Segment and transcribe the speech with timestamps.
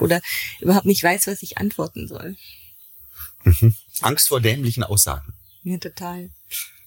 [0.00, 0.20] oder
[0.60, 2.36] überhaupt nicht weiß, was ich antworten soll.
[3.44, 3.74] Mhm.
[4.00, 5.34] Angst vor dämlichen Aussagen.
[5.62, 6.30] Ja, total.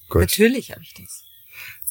[0.09, 0.21] Gut.
[0.21, 1.23] Natürlich habe ich das.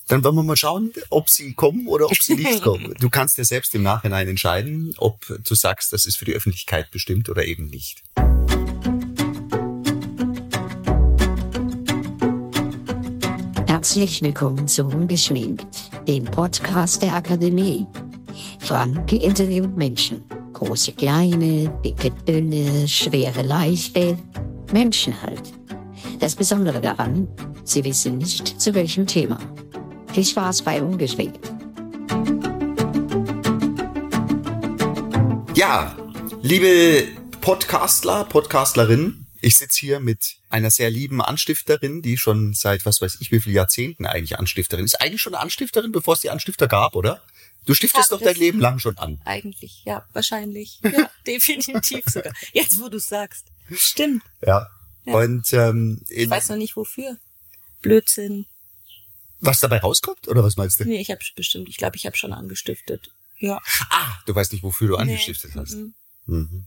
[0.08, 2.94] Dann wollen wir mal schauen, ob sie kommen oder ob sie nicht kommen.
[2.98, 6.90] Du kannst ja selbst im Nachhinein entscheiden, ob du sagst, das ist für die Öffentlichkeit
[6.90, 8.02] bestimmt oder eben nicht.
[13.68, 15.66] Herzlich willkommen zu Ungeschminkt,
[16.08, 17.86] dem Podcast der Akademie.
[18.58, 20.24] Franke interviewt Menschen.
[20.60, 24.18] Große, kleine, dicke, dünne, schwere, leichte.
[24.74, 25.54] Menschen halt.
[26.18, 27.28] Das Besondere daran,
[27.64, 29.38] sie wissen nicht zu welchem Thema.
[30.12, 31.50] Viel Spaß bei Ungeschminkt.
[35.56, 35.96] Ja,
[36.42, 37.08] liebe
[37.40, 43.16] Podcastler, Podcastlerinnen, ich sitze hier mit einer sehr lieben Anstifterin, die schon seit was weiß
[43.20, 45.00] ich wie viele Jahrzehnten eigentlich Anstifterin ist.
[45.00, 47.22] Eigentlich schon eine Anstifterin, bevor es die Anstifter gab, oder?
[47.70, 49.20] Du stiftest Ja, doch dein Leben lang schon an.
[49.24, 50.80] Eigentlich, ja, wahrscheinlich.
[50.82, 52.32] Ja, definitiv sogar.
[52.52, 53.46] Jetzt, wo du sagst.
[53.72, 54.24] Stimmt.
[54.44, 54.68] Ja.
[55.04, 55.14] Ja.
[55.14, 57.16] Und ähm, Ich weiß noch nicht wofür.
[57.80, 58.46] Blödsinn.
[59.38, 60.84] was dabei rauskommt, oder was meinst du?
[60.84, 63.12] Nee, ich habe bestimmt, ich glaube, ich habe schon angestiftet.
[63.38, 63.60] Ja.
[63.90, 65.74] Ah, du weißt nicht, wofür du angestiftet Nee, hast.
[65.76, 65.94] mhm.
[66.26, 66.66] Mhm.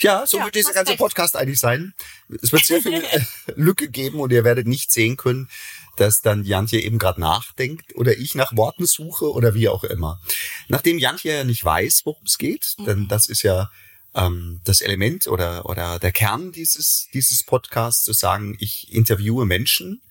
[0.00, 0.98] Ja, so Ja, wird dieser ganze recht.
[1.00, 1.94] Podcast eigentlich sein.
[2.42, 3.20] Es wird sehr viel äh,
[3.56, 5.48] Lücke geben und ihr werdet nicht sehen können,
[5.96, 10.20] dass dann Jantje eben gerade nachdenkt oder ich nach Worten suche oder wie auch immer.
[10.68, 12.84] Nachdem Jantje ja nicht weiß, worum es geht, Mhm.
[12.84, 13.70] denn das ist ja
[14.14, 20.02] ähm, das Element oder, oder der Kern dieses, dieses Podcasts, zu sagen, ich interviewe Menschen,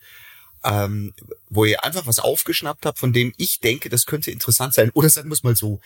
[0.64, 1.14] ähm,
[1.50, 4.90] wo ihr einfach was aufgeschnappt habt, von dem ich denke, das könnte interessant sein.
[4.94, 5.80] Oder sagen wir es mal so,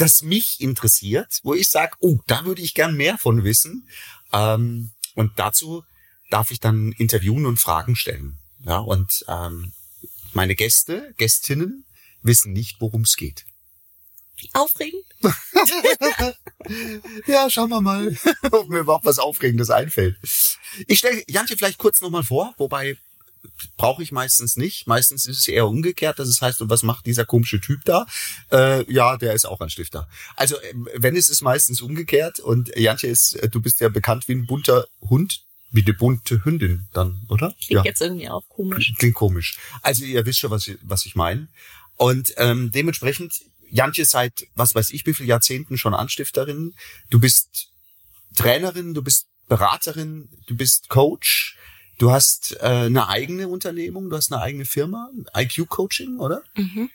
[0.00, 3.88] das mich interessiert, wo ich sage, oh, da würde ich gern mehr von wissen.
[4.32, 5.84] Ähm, und dazu
[6.30, 8.38] darf ich dann interviewen und Fragen stellen.
[8.64, 9.72] Ja, und ähm,
[10.32, 11.84] meine Gäste, Gästinnen
[12.22, 13.44] wissen nicht, worum es geht.
[14.52, 15.04] Aufregend.
[17.26, 18.14] Ja, schauen wir mal,
[18.50, 20.18] ob mir überhaupt was Aufregendes einfällt.
[20.86, 22.98] Ich stelle Jantje vielleicht kurz nochmal vor, wobei
[23.76, 24.86] brauche ich meistens nicht.
[24.86, 28.06] Meistens ist es eher umgekehrt, dass es heißt, und was macht dieser komische Typ da?
[28.52, 30.08] Äh, ja, der ist auch ein Stifter.
[30.36, 34.28] Also ähm, wenn es ist meistens umgekehrt und Jantje ist, äh, du bist ja bekannt
[34.28, 37.54] wie ein bunter Hund, wie eine bunte Hündin dann, oder?
[37.64, 37.84] Klingt ja.
[37.84, 38.92] jetzt irgendwie auch komisch.
[38.98, 39.58] Klingt komisch.
[39.82, 41.48] Also ihr wisst schon, was ich, was ich meine.
[41.96, 43.34] Und ähm, dementsprechend,
[43.70, 46.74] Jantje seit, was weiß ich, wie viele Jahrzehnten schon Anstifterin.
[47.08, 47.68] Du bist
[48.34, 51.56] Trainerin, du bist Beraterin, du bist Coach.
[52.00, 56.42] Du hast äh, eine eigene Unternehmung, du hast eine eigene Firma, IQ Coaching, oder?
[56.56, 56.88] Mhm.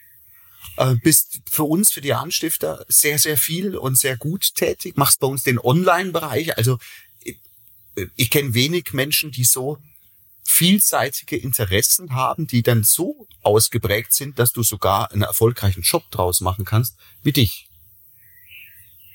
[0.78, 4.96] Äh, bist für uns, für die Anstifter, sehr, sehr viel und sehr gut tätig.
[4.96, 6.56] Machst bei uns den Online-Bereich.
[6.56, 6.80] Also
[7.22, 7.38] ich,
[8.16, 9.78] ich kenne wenig Menschen, die so
[10.42, 16.40] vielseitige Interessen haben, die dann so ausgeprägt sind, dass du sogar einen erfolgreichen Job draus
[16.40, 17.68] machen kannst, wie dich.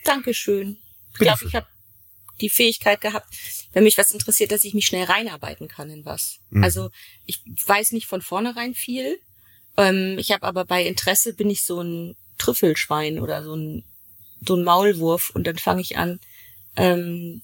[0.05, 0.77] Dankeschön.
[1.11, 1.47] Ich glaube, schön.
[1.49, 1.67] ich habe
[2.41, 3.27] die Fähigkeit gehabt,
[3.73, 6.39] wenn mich was interessiert, dass ich mich schnell reinarbeiten kann in was.
[6.49, 6.63] Mhm.
[6.63, 6.89] Also
[7.25, 9.19] ich weiß nicht von vornherein viel.
[9.77, 13.85] Ähm, ich habe aber bei Interesse bin ich so ein Trüffelschwein oder so ein
[14.45, 16.19] so ein Maulwurf und dann fange ich an,
[16.75, 17.43] ähm,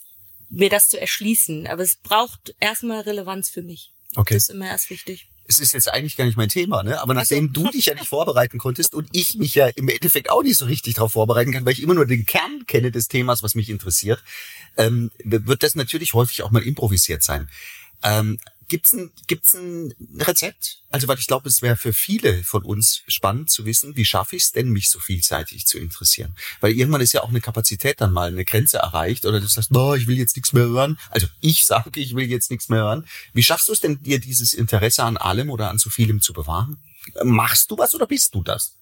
[0.50, 1.68] mir das zu erschließen.
[1.68, 3.92] Aber es braucht erstmal Relevanz für mich.
[4.16, 4.34] Okay.
[4.34, 5.28] Das ist immer erst wichtig.
[5.48, 7.02] Es ist jetzt eigentlich gar nicht mein Thema, ne?
[7.02, 10.44] Aber nachdem du dich ja nicht vorbereiten konntest und ich mich ja im Endeffekt auch
[10.44, 13.44] nicht so richtig darauf vorbereiten kann, weil ich immer nur den Kern kenne des Themas,
[13.44, 14.24] was mich interessiert,
[14.76, 17.50] ähm, wird das natürlich häufig auch mal improvisiert sein.
[18.04, 20.84] Ähm, gibt's ein, gibt's ein Rezept?
[20.90, 24.36] Also, weil ich glaube, es wäre für viele von uns spannend zu wissen, wie schaffe
[24.36, 26.36] ich es denn, mich so vielseitig zu interessieren?
[26.62, 29.72] Weil irgendwann ist ja auch eine Kapazität dann mal eine Grenze erreicht oder du sagst,
[29.72, 31.00] boah, ich will jetzt nichts mehr hören.
[31.10, 33.08] Also ich sage, ich will jetzt nichts mehr hören.
[33.34, 36.34] Wie schaffst du es denn, dir dieses Interesse an allem oder an so vielem zu
[36.34, 36.78] bewahren?
[37.24, 38.76] Machst du was oder bist du das?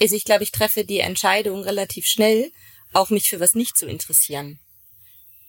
[0.00, 2.50] Also ich glaube, ich treffe die Entscheidung relativ schnell,
[2.92, 4.58] auch mich für was nicht zu interessieren.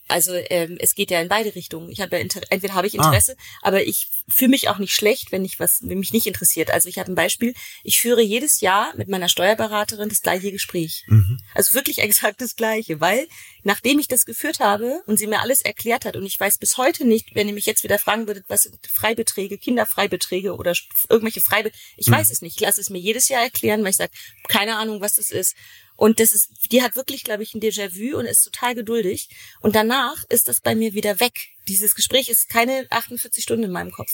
[0.08, 1.90] Also ähm, es geht ja in beide Richtungen.
[1.90, 3.06] Ich habe ja Inter entweder habe ich Ah.
[3.06, 6.70] Interesse, aber ich fühle mich auch nicht schlecht, wenn ich was, wenn mich nicht interessiert.
[6.72, 7.54] Also ich habe ein Beispiel.
[7.84, 11.04] Ich führe jedes Jahr mit meiner Steuerberaterin das gleiche Gespräch.
[11.08, 11.40] Mhm.
[11.54, 13.28] Also wirklich exakt das gleiche, weil
[13.64, 16.78] nachdem ich das geführt habe und sie mir alles erklärt hat und ich weiß bis
[16.78, 20.74] heute nicht, wenn ihr mich jetzt wieder fragen würdet, was sind Freibeträge, Kinderfreibeträge oder
[21.10, 22.56] irgendwelche Freibeträge, ich weiß es nicht.
[22.58, 24.12] Ich lasse es mir jedes Jahr erklären, weil ich sage,
[24.48, 25.56] keine Ahnung, was das ist.
[25.96, 29.30] Und das ist, die hat wirklich, glaube ich, ein Déjà-vu und ist total geduldig.
[29.62, 31.34] Und danach ist das bei mir wieder weg.
[31.68, 34.12] Dieses Gespräch ist keine 48 Stunden in meinem Kopf.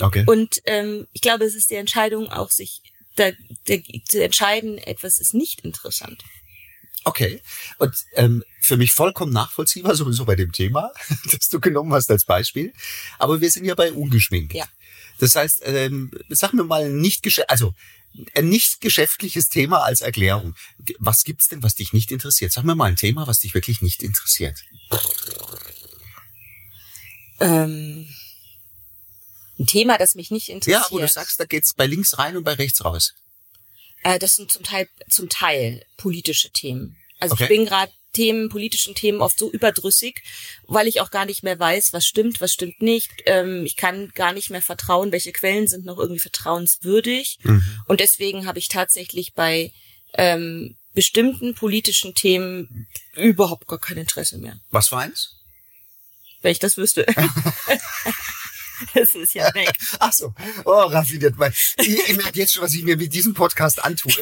[0.00, 0.24] Okay.
[0.26, 2.82] Und ähm, ich glaube, es ist die Entscheidung, auch sich
[3.16, 3.30] da,
[3.66, 3.76] da,
[4.08, 6.22] zu entscheiden, etwas ist nicht interessant.
[7.04, 7.42] Okay.
[7.78, 10.90] Und ähm, für mich vollkommen nachvollziehbar sowieso bei dem Thema,
[11.32, 12.72] das du genommen hast als Beispiel.
[13.18, 14.54] Aber wir sind ja bei ungeschminkt.
[14.54, 14.66] Ja.
[15.18, 17.74] Das heißt, ähm, sag mir mal nicht also
[18.34, 20.54] ein nicht geschäftliches Thema als Erklärung.
[20.98, 22.52] Was gibt's denn, was dich nicht interessiert?
[22.52, 24.62] Sag mir mal ein Thema, was dich wirklich nicht interessiert.
[27.40, 28.08] Ähm,
[29.58, 30.84] ein Thema, das mich nicht interessiert.
[30.84, 33.14] Ja, wo du sagst, da geht's bei links rein und bei rechts raus.
[34.02, 36.96] Äh, das sind zum Teil, zum Teil politische Themen.
[37.18, 37.44] Also Okay.
[37.44, 40.22] ich bin gerade Themen, politischen Themen oft so überdrüssig,
[40.66, 43.10] weil ich auch gar nicht mehr weiß, was stimmt, was stimmt nicht.
[43.26, 47.38] Ähm, ich kann gar nicht mehr vertrauen, welche Quellen sind noch irgendwie vertrauenswürdig.
[47.86, 49.72] Und deswegen habe ich tatsächlich bei
[50.14, 55.36] ähm, bestimmten politischen Themen überhaupt gar kein Interesse mehr, Was für eins?
[56.40, 57.06] wenn ich das wüsste.
[58.94, 59.72] das ist ja weg.
[59.98, 60.34] Ach so.
[60.64, 61.38] Oh, raffiniert.
[61.38, 64.12] Weil ich, ich merke jetzt schon, was ich mir mit diesem Podcast antue.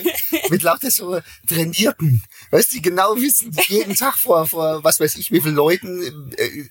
[0.50, 2.22] Mit lauter so Trainierten.
[2.50, 6.32] Weißt du, die genau wissen, jeden Tag vor, vor was weiß ich, wie vielen Leuten
[6.36, 6.68] äh,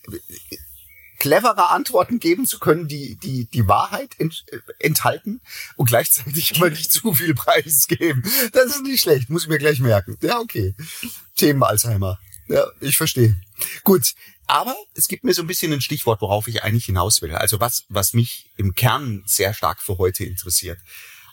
[1.19, 5.39] clevere Antworten geben zu können, die die, die Wahrheit ent, äh, enthalten
[5.75, 8.23] und gleichzeitig immer nicht zu viel Preis geben.
[8.53, 10.17] Das ist nicht schlecht, muss ich mir gleich merken.
[10.21, 10.73] Ja, okay.
[11.35, 12.19] Themen Alzheimer.
[12.47, 13.39] Ja, ich verstehe.
[13.83, 14.13] Gut.
[14.51, 17.33] Aber es gibt mir so ein bisschen ein Stichwort, worauf ich eigentlich hinaus will.
[17.33, 20.77] Also was, was mich im Kern sehr stark für heute interessiert.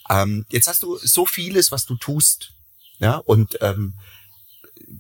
[0.09, 2.53] Ähm, jetzt hast du so vieles, was du tust.
[3.01, 3.95] Ja, und ähm,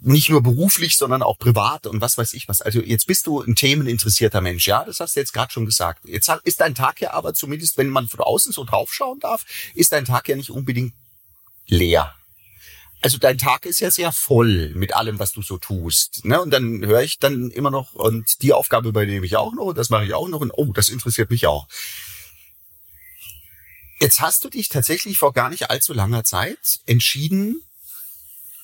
[0.00, 2.60] nicht nur beruflich, sondern auch privat und was weiß ich was.
[2.60, 6.04] Also jetzt bist du ein themeninteressierter Mensch, ja, das hast du jetzt gerade schon gesagt.
[6.04, 9.92] Jetzt ist dein Tag ja aber zumindest, wenn man von außen so draufschauen darf, ist
[9.92, 10.92] dein Tag ja nicht unbedingt
[11.68, 12.17] leer.
[13.00, 16.24] Also dein Tag ist ja sehr voll mit allem, was du so tust.
[16.24, 16.40] Ne?
[16.40, 19.78] Und dann höre ich dann immer noch, und die Aufgabe übernehme ich auch noch, und
[19.78, 21.68] das mache ich auch noch, und oh, das interessiert mich auch.
[24.00, 27.62] Jetzt hast du dich tatsächlich vor gar nicht allzu langer Zeit entschieden,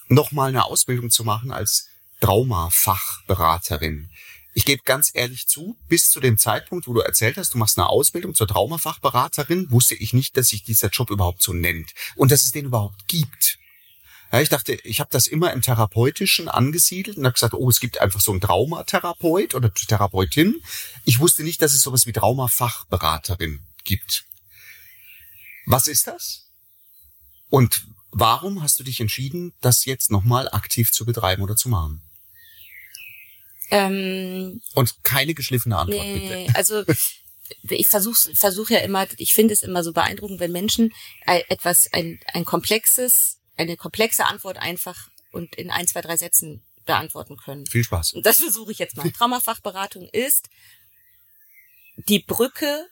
[0.08, 1.88] nochmal eine Ausbildung zu machen als
[2.20, 4.10] Traumafachberaterin.
[4.56, 7.76] Ich gebe ganz ehrlich zu, bis zu dem Zeitpunkt, wo du erzählt hast, du machst
[7.78, 12.30] eine Ausbildung zur Traumafachberaterin, wusste ich nicht, dass sich dieser Job überhaupt so nennt und
[12.30, 13.58] dass es den überhaupt gibt.
[14.34, 17.78] Ja, ich dachte, ich habe das immer im Therapeutischen angesiedelt und habe gesagt, oh, es
[17.78, 20.60] gibt einfach so einen Traumatherapeut oder Therapeutin.
[21.04, 24.24] Ich wusste nicht, dass es sowas wie Traumafachberaterin gibt.
[25.66, 26.48] Was ist das?
[27.48, 32.02] Und warum hast du dich entschieden, das jetzt nochmal aktiv zu betreiben oder zu machen?
[33.70, 36.56] Ähm, Und keine geschliffene Antwort, Nee, bitte.
[36.56, 36.82] also
[37.70, 40.92] ich versuche versuch ja immer, ich finde es immer so beeindruckend, wenn Menschen
[41.24, 46.62] ein- etwas, ein, ein komplexes, eine komplexe Antwort einfach und in ein, zwei, drei Sätzen
[46.84, 47.66] beantworten können.
[47.66, 48.12] Viel Spaß.
[48.12, 49.10] Und das versuche ich jetzt mal.
[49.12, 50.48] Traumafachberatung ist
[51.96, 52.86] die Brücke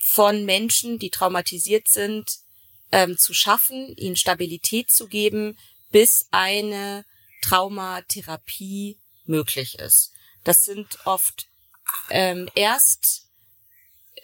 [0.00, 2.38] von Menschen, die traumatisiert sind,
[2.92, 5.58] ähm, zu schaffen, ihnen Stabilität zu geben,
[5.90, 7.04] bis eine
[7.42, 10.12] Traumatherapie möglich ist.
[10.44, 11.48] Das sind oft
[12.10, 13.24] ähm, erst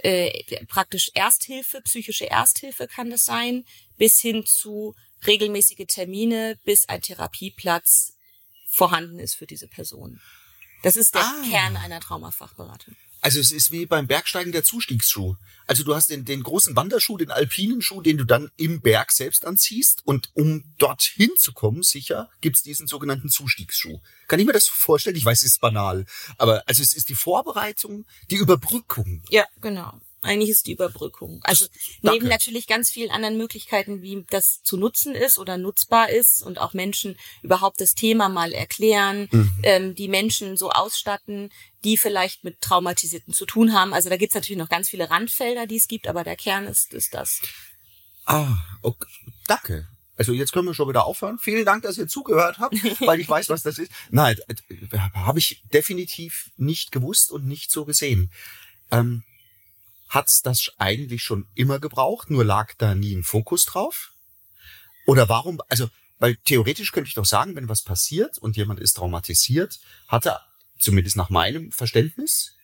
[0.03, 3.65] äh, praktisch Ersthilfe, psychische Ersthilfe kann das sein,
[3.97, 4.95] bis hin zu
[5.27, 8.15] regelmäßige Termine, bis ein Therapieplatz
[8.69, 10.21] vorhanden ist für diese Person.
[10.83, 11.43] Das ist der Ah.
[11.51, 12.97] Kern einer Traumafachberatung.
[13.23, 15.37] Also es ist wie beim Bergsteigen der Zustiegsschuh.
[15.67, 19.13] Also du hast den, den großen Wanderschuh, den alpinen Schuh, den du dann im Berg
[19.13, 20.01] selbst anziehst.
[20.07, 24.01] Und um dorthin zu kommen, sicher, gibt's diesen sogenannten Zustiegsschuh.
[24.27, 25.17] Kann ich mir das vorstellen?
[25.17, 26.07] Ich weiß, es ist banal.
[26.39, 29.23] Aber also es ist die Vorbereitung, die Überbrückung.
[29.29, 30.01] Ja, genau.
[30.23, 31.41] Eigentlich ist die Überbrückung.
[31.43, 31.67] Also
[32.03, 32.19] Danke.
[32.19, 36.59] neben natürlich ganz vielen anderen Möglichkeiten, wie das zu nutzen ist oder nutzbar ist und
[36.59, 39.29] auch Menschen überhaupt das Thema mal erklären,
[39.63, 41.51] ähm, die Menschen so ausstatten,
[41.85, 43.95] die vielleicht mit Traumatisierten zu tun haben.
[43.95, 46.93] Also da gibt's natürlich noch ganz viele Randfelder, die es gibt, aber der Kern ist,
[46.93, 47.41] ist das.
[48.27, 49.07] Ah, okay.
[49.47, 49.89] danke.
[50.17, 51.39] Also jetzt können wir schon wieder aufhören.
[51.39, 52.75] Vielen Dank, dass ihr zugehört habt,
[53.07, 53.91] weil ich weiß, was das ist.
[54.11, 58.31] Nein, äh, habe ich definitiv nicht gewusst und nicht so gesehen.
[58.91, 59.23] Ähm,
[60.11, 64.13] Hat's das eigentlich schon immer gebraucht, nur lag da nie ein Fokus drauf?
[65.07, 65.89] Oder warum, also,
[66.19, 70.43] weil theoretisch könnte ich doch sagen, wenn was passiert und jemand ist traumatisiert, hat er,
[70.79, 72.57] zumindest nach meinem Verständnis,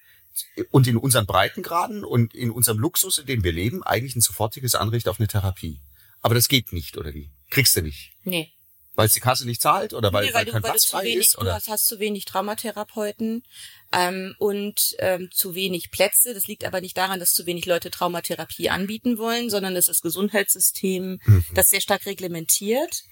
[0.71, 4.75] und in unseren Breitengraden und in unserem Luxus, in dem wir leben, eigentlich ein sofortiges
[4.75, 5.81] Anrecht auf eine Therapie.
[6.21, 7.31] Aber das geht nicht, oder wie?
[7.51, 8.13] Kriegst du nicht.
[8.25, 8.53] Nee.
[8.97, 10.83] Weil es die Kasse nicht zahlt oder weil, nee, weil, du, kein weil du Platz
[10.87, 11.35] zu frei wenig, ist?
[11.35, 11.55] du Oder?
[11.55, 13.45] hast, hast zu wenig Traumatherapeuten
[13.93, 16.35] ähm, und ähm, zu wenig Plätze.
[16.35, 19.97] Das liegt aber nicht daran, dass zu wenig Leute Traumatherapie anbieten wollen, sondern das ist
[19.97, 21.45] das Gesundheitssystem, Mhm.
[21.55, 23.03] das sehr stark reglementiert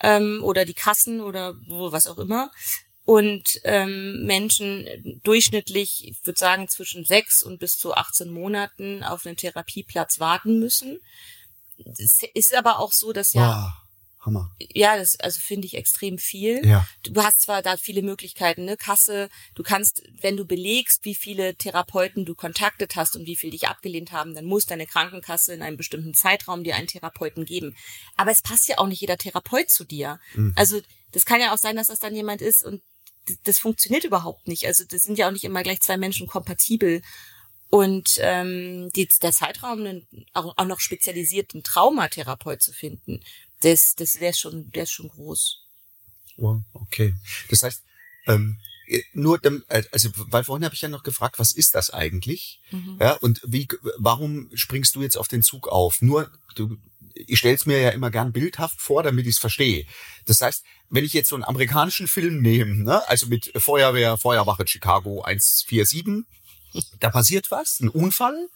[0.00, 2.50] ähm, oder die Kassen oder wo, was auch immer.
[3.04, 9.24] Und ähm, Menschen durchschnittlich, ich würde sagen, zwischen sechs und bis zu 18 Monaten auf
[9.24, 11.00] einen Therapieplatz warten müssen.
[11.98, 13.87] Es ist aber auch so, dass ja Boah.
[14.20, 14.54] Hammer.
[14.58, 16.66] Ja, das also finde ich extrem viel.
[16.66, 16.86] Ja.
[17.02, 21.54] Du hast zwar da viele Möglichkeiten, ne, Kasse, du kannst, wenn du belegst, wie viele
[21.54, 25.62] Therapeuten du kontaktet hast und wie viel dich abgelehnt haben, dann muss deine Krankenkasse in
[25.62, 27.76] einem bestimmten Zeitraum dir einen Therapeuten geben.
[28.16, 30.20] Aber es passt ja auch nicht jeder Therapeut zu dir.
[30.34, 30.52] Mhm.
[30.56, 30.80] Also
[31.12, 32.82] das kann ja auch sein, dass das dann jemand ist und
[33.44, 34.66] das funktioniert überhaupt nicht.
[34.66, 37.02] Also das sind ja auch nicht immer gleich zwei Menschen kompatibel.
[37.70, 43.20] Und ähm, die, der Zeitraum, einen, auch, auch noch spezialisierten Traumatherapeut zu finden,
[43.60, 45.58] das, das der ist schon, der ist schon groß.
[46.36, 47.14] Wow, okay.
[47.50, 47.82] Das heißt,
[48.26, 48.58] ähm,
[49.12, 52.60] nur, dem- äh, also, weil vorhin habe ich ja noch gefragt, was ist das eigentlich?
[53.00, 56.00] Ja, und wie, warum springst du jetzt auf den Zug auf?
[56.00, 56.76] Nur, du,
[57.14, 59.84] ich stell's mir ja immer gern bildhaft vor, damit ich es verstehe.
[60.24, 64.66] Das heißt, wenn ich jetzt so einen amerikanischen Film nehme, ne, also mit Feuerwehr, Feuerwache
[64.66, 66.24] Chicago 147,
[67.00, 68.48] da passiert was, ein Unfall,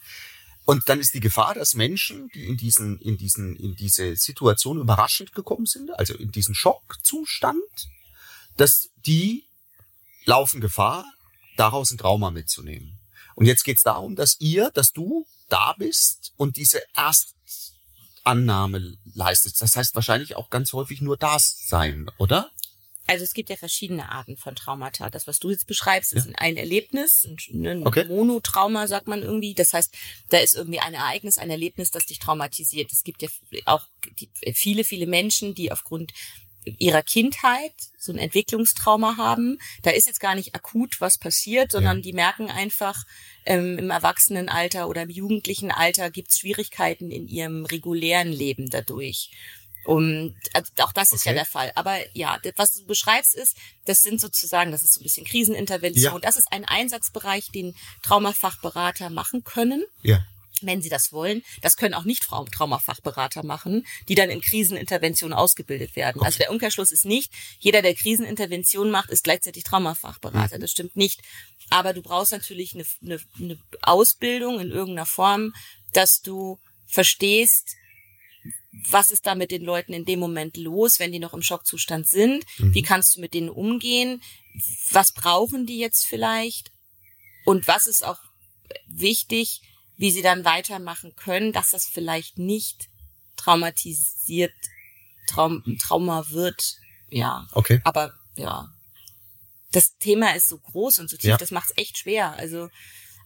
[0.65, 4.79] und dann ist die Gefahr, dass Menschen, die in diesen, in diesen, in diese Situation
[4.79, 7.89] überraschend gekommen sind, also in diesen Schockzustand,
[8.57, 9.45] dass die
[10.25, 11.05] laufen Gefahr,
[11.57, 12.99] daraus ein Trauma mitzunehmen.
[13.35, 19.61] Und jetzt geht's darum, dass ihr, dass du da bist und diese Erstannahme leistet.
[19.61, 22.51] Das heißt wahrscheinlich auch ganz häufig nur das sein, oder?
[23.07, 25.11] Also es gibt ja verschiedene Arten von Traumata.
[25.11, 28.05] Das, was du jetzt beschreibst, ist ein Erlebnis, ein, ein Okay.
[28.05, 29.55] Monotrauma, sagt man irgendwie.
[29.55, 29.95] Das heißt,
[30.31, 32.93] da ist irgendwie ein Ereignis, ein Erlebnis, das dich traumatisiert.
[32.93, 33.29] Es gibt ja
[33.67, 33.87] auch
[34.21, 36.13] die, viele, viele Menschen, die aufgrund
[36.65, 39.59] ihrer Kindheit so ein Entwicklungstrauma haben.
[39.83, 42.03] Da ist jetzt gar nicht akut was passiert, sondern Ja.
[42.03, 43.05] die merken einfach,
[43.45, 49.31] ähm, im Erwachsenenalter oder im jugendlichen Alter gibt es Schwierigkeiten in ihrem regulären Leben dadurch.
[49.85, 51.39] Und also auch das ist ja Okay.
[51.39, 51.73] der Fall.
[51.75, 56.15] Aber ja, was du beschreibst ist, das sind sozusagen, das ist so ein bisschen Krisenintervention.
[56.15, 56.19] Ja.
[56.21, 60.25] Das ist ein Einsatzbereich, den Traumafachberater machen können Ja.
[60.65, 61.43] wenn sie das wollen.
[61.61, 66.23] Das können auch nicht Trau- Traumafachberater machen, die dann in Krisenintervention ausgebildet werden.
[66.23, 70.61] Also der Umkehrschluss ist nicht, jeder, der Krisenintervention macht, ist gleichzeitig Traumafachberater.
[70.61, 71.21] Das stimmt nicht.
[71.71, 75.53] Aber du brauchst natürlich eine, eine, eine Ausbildung in irgendeiner Form,
[75.93, 77.75] dass du verstehst,
[78.91, 82.09] was ist da mit den Leuten in dem Moment los, wenn die noch im Schockzustand
[82.09, 82.45] sind?
[82.59, 84.23] Wie kannst du mit denen umgehen?
[84.91, 86.73] Was brauchen die jetzt vielleicht?
[87.45, 88.19] Und was ist auch
[88.87, 89.61] wichtig,
[89.97, 92.89] wie sie dann weitermachen können, dass das vielleicht nicht
[93.37, 94.53] traumatisiert,
[95.29, 96.77] Traum, Trauma wird.
[97.11, 97.81] Ja, Okay.
[97.85, 98.69] aber ja,
[99.71, 101.37] das Thema ist so groß und so tief, Ja.
[101.37, 102.33] das macht es echt schwer.
[102.33, 102.69] Also,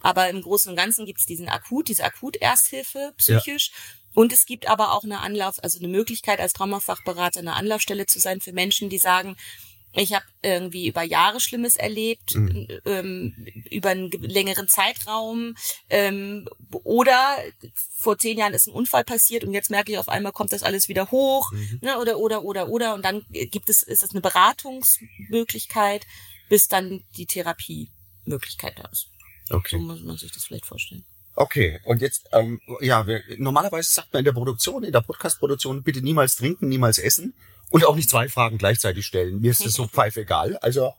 [0.00, 3.71] aber im Großen und Ganzen gibt es diesen Akut, diese Akut-Ersthilfe psychisch.
[4.16, 8.18] Und es gibt aber auch eine Anlauf, also eine Möglichkeit als Traumafachberater eine Anlaufstelle zu
[8.18, 9.37] sein für Menschen, die sagen,
[9.99, 12.66] ich habe irgendwie über Jahre Schlimmes erlebt, Mhm.
[12.85, 15.54] ähm, über einen ge- längeren Zeitraum
[15.90, 16.49] ähm,
[16.82, 17.37] oder
[17.96, 20.62] vor zehn Jahren ist ein Unfall passiert und jetzt merke ich auf einmal kommt das
[20.62, 21.78] alles wieder hoch Mhm.
[21.82, 26.06] ne, oder oder oder oder und dann gibt es ist es eine Beratungsmöglichkeit,
[26.49, 29.08] bis dann die Therapiemöglichkeit da ist.
[29.49, 29.78] So Okay.
[29.78, 31.04] muss man sich das vielleicht vorstellen.
[31.38, 35.83] Okay, und jetzt, ähm, ja, wir, normalerweise sagt man in der Produktion, in der Podcast-Produktion,
[35.83, 37.35] bitte niemals trinken, niemals essen
[37.71, 39.40] und auch nicht zwei Fragen gleichzeitig stellen.
[39.40, 40.57] Mir ist das so pfeife-egal.
[40.57, 40.95] Also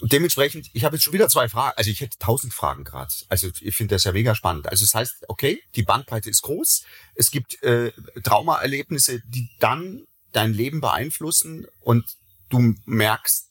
[0.00, 3.12] dementsprechend, ich habe jetzt schon wieder zwei Fragen, also ich hätte tausend Fragen gerade.
[3.28, 4.68] Also ich finde das ja mega spannend.
[4.68, 6.84] Also das heißt, okay, die Bandbreite ist groß.
[7.16, 7.90] Es gibt äh,
[8.22, 12.04] Traumaerlebnisse, die dann dein Leben beeinflussen und
[12.48, 13.49] du merkst,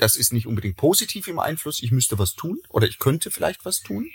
[0.00, 3.64] das ist nicht unbedingt positiv im Einfluss, ich müsste was tun oder ich könnte vielleicht
[3.64, 4.10] was tun.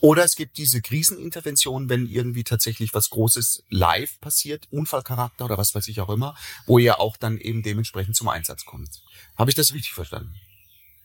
[0.00, 5.74] Oder es gibt diese Krisenintervention, wenn irgendwie tatsächlich was Großes live passiert, Unfallcharakter oder was
[5.74, 6.36] weiß ich auch immer,
[6.66, 9.02] wo ihr auch dann eben dementsprechend zum Einsatz kommt.
[9.36, 10.34] Habe ich das richtig verstanden?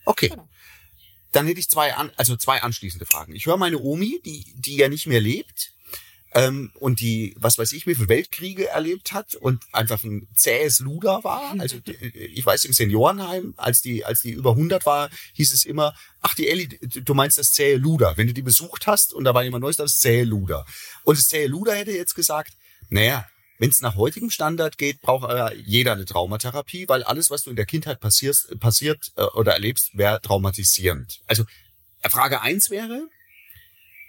[0.05, 0.29] Okay.
[0.29, 0.49] Genau.
[1.31, 3.35] Dann hätte ich zwei, an, also zwei anschließende Fragen.
[3.35, 5.73] Ich höre meine Omi, die, die ja nicht mehr lebt,
[6.33, 10.79] ähm, und die, was weiß ich, wie viele Weltkriege erlebt hat und einfach ein zähes
[10.79, 11.39] Luder war.
[11.59, 11.77] Also
[12.13, 16.35] ich weiß im Seniorenheim, als die, als die über 100 war, hieß es immer, ach
[16.35, 18.13] die Elli, du meinst das zähe Luder.
[18.15, 20.65] Wenn du die besucht hast und da war jemand Neues, das zähe Luder.
[21.03, 22.53] Und das zähe Luder hätte jetzt gesagt,
[22.89, 27.43] naja, wenn es nach heutigem Standard geht, braucht äh, jeder eine Traumatherapie, weil alles, was
[27.43, 31.19] du in der Kindheit passierst, passiert äh, oder erlebst, wäre traumatisierend.
[31.27, 31.43] Also
[32.09, 33.07] Frage eins wäre,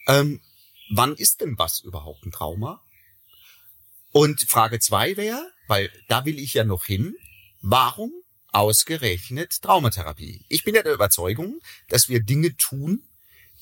[0.07, 0.41] ähm,
[0.91, 2.83] wann ist denn was überhaupt ein Trauma?
[4.13, 7.15] Und Frage zwei wäre, weil da will ich ja noch hin,
[7.63, 8.13] warum
[8.49, 10.45] ausgerechnet Traumatherapie?
[10.49, 13.05] Ich bin ja der Überzeugung, dass wir Dinge tun,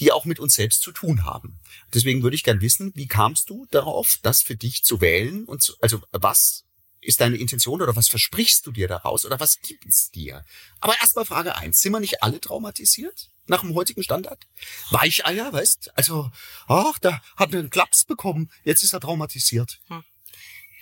[0.00, 1.58] die auch mit uns selbst zu tun haben.
[1.92, 5.44] Deswegen würde ich gern wissen, wie kamst du darauf, das für dich zu wählen?
[5.44, 6.64] Und zu, also was
[7.00, 10.44] ist deine Intention oder was versprichst du dir daraus oder was gibt es dir?
[10.80, 14.46] Aber erstmal Frage eins: Sind wir nicht alle traumatisiert nach dem heutigen Standard?
[14.90, 15.96] Weicheier, weißt?
[15.96, 16.30] Also,
[16.66, 19.80] ach, da hat er einen Klaps bekommen, jetzt ist er traumatisiert.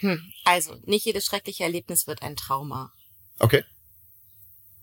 [0.00, 0.32] Hm.
[0.44, 2.92] Also, nicht jedes schreckliche Erlebnis wird ein Trauma.
[3.38, 3.64] Okay.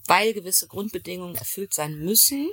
[0.08, 2.50] Weil gewisse Grundbedingungen erfüllt sein müssen,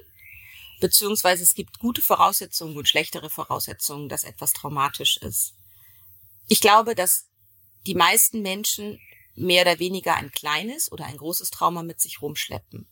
[0.81, 5.55] beziehungsweise es gibt gute Voraussetzungen und schlechtere Voraussetzungen, dass etwas traumatisch ist.
[6.49, 7.27] Ich glaube, dass
[7.87, 9.01] die meisten Menschen
[9.35, 12.87] mehr oder weniger ein kleines oder ein großes Trauma mit sich rumschleppen.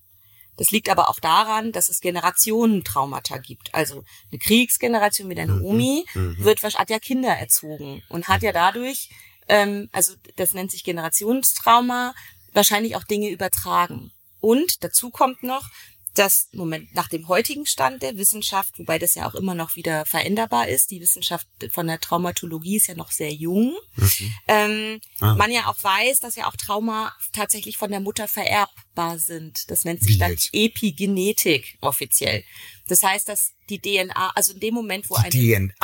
[0.58, 3.74] Das liegt aber auch daran, dass es Generationentraumata gibt.
[3.74, 6.36] Also eine Kriegsgeneration mit einer Mhm, Omi mhm.
[6.44, 9.08] wird hat ja Kinder erzogen und hat ja dadurch,
[9.48, 12.12] ähm, also das nennt sich Generationstrauma,
[12.52, 14.12] wahrscheinlich auch Dinge übertragen.
[14.40, 15.70] Und dazu kommt noch,
[16.18, 20.04] dass Moment nach dem heutigen Stand der Wissenschaft, wobei das ja auch immer noch wieder
[20.06, 24.34] veränderbar ist, die Wissenschaft von der Traumatologie ist ja noch sehr jung, Mhm.
[24.48, 25.34] ähm, Ah.
[25.34, 29.70] man ja auch weiß, dass ja auch Trauma tatsächlich von der Mutter vererbbar sind.
[29.70, 30.37] Das nennt sich dann?
[30.52, 32.44] Epigenetik offiziell.
[32.88, 35.75] Das heißt, dass die DNA, also in dem Moment, wo eine DNA?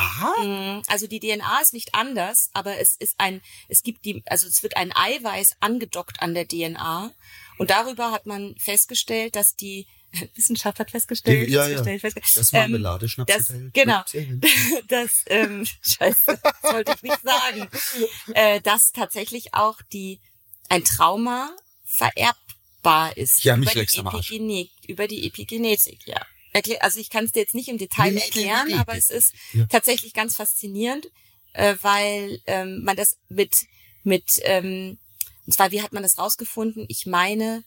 [0.42, 4.46] Mm, Also die DNA ist nicht anders, aber es ist ein, es gibt die, also
[4.46, 7.12] es wird ein Eiweiß angedockt an der DNA
[7.58, 9.86] und darüber hat man festgestellt, dass die
[10.35, 11.83] Wissenschaft hat festgestellt, ja, ja.
[11.83, 13.33] festgestellt, festgestellt Das ähm, Marmeladeschnaps.
[13.33, 14.02] das- genau.
[14.88, 17.68] dass ähm, Scheiße, das wollte ich nicht sagen,
[18.35, 20.21] äh, dass tatsächlich auch die
[20.68, 21.54] ein Trauma
[21.85, 24.16] vererbbar ist Ja, mich über, die.
[24.18, 26.25] Epigenetik, über die Epigenetik, ja.
[26.80, 28.97] Also ich kann es dir jetzt nicht im Detail Nee, nee, nee, erklären, nee, aber
[28.97, 29.66] es ist Ja.
[29.66, 31.09] tatsächlich ganz faszinierend,
[31.52, 33.54] äh, weil ähm, man das mit
[34.04, 34.99] mit ähm,
[35.47, 36.85] und zwar wie hat man das rausgefunden?
[36.88, 37.64] Ich meine,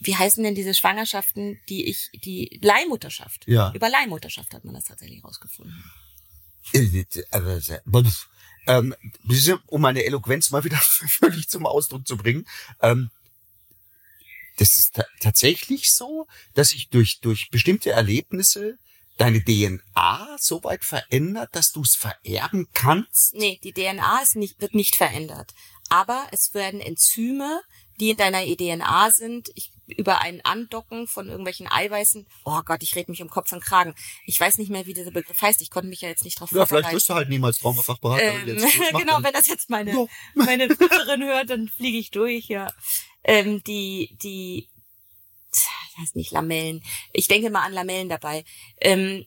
[0.00, 3.46] wie heißen denn diese Schwangerschaften, die ich die Leihmutterschaft?
[3.46, 3.72] Ja.
[3.74, 5.82] Über Leihmutterschaft hat man das tatsächlich rausgefunden.
[8.66, 8.94] Ähm,
[9.66, 12.46] um meine Eloquenz mal wieder völlig zum Ausdruck zu bringen.
[12.80, 13.10] Ähm,
[14.58, 18.78] das ist ta tatsächlich so, dass sich durch, durch bestimmte Erlebnisse
[19.16, 23.34] deine DNA so weit verändert, dass du es vererben kannst.
[23.34, 25.54] Nee, die DNA ist nicht, wird nicht verändert.
[25.88, 27.60] Aber es werden Enzyme,
[28.00, 32.26] die in deiner DNA sind, ich, über ein Andocken von irgendwelchen Eiweißen.
[32.44, 33.94] Oh Gott, ich rede mich um Kopf und Kragen.
[34.26, 35.60] Ich weiß nicht mehr, wie dieser Begriff heißt.
[35.62, 38.22] Ich konnte mich ja jetzt nicht drauf Ja, vielleicht wirst du halt niemals Traumafachberater.
[38.22, 38.46] Ähm,
[38.98, 40.06] genau, dann- wenn das jetzt meine, Ja.
[40.34, 42.70] meine Prüferin hört, dann fliege ich durch, ja.
[43.24, 44.68] Ähm, die, die,
[45.50, 45.66] das
[46.00, 46.82] heißt nicht Lamellen.
[47.12, 48.44] Ich denke mal an Lamellen dabei.
[48.80, 49.26] Ähm,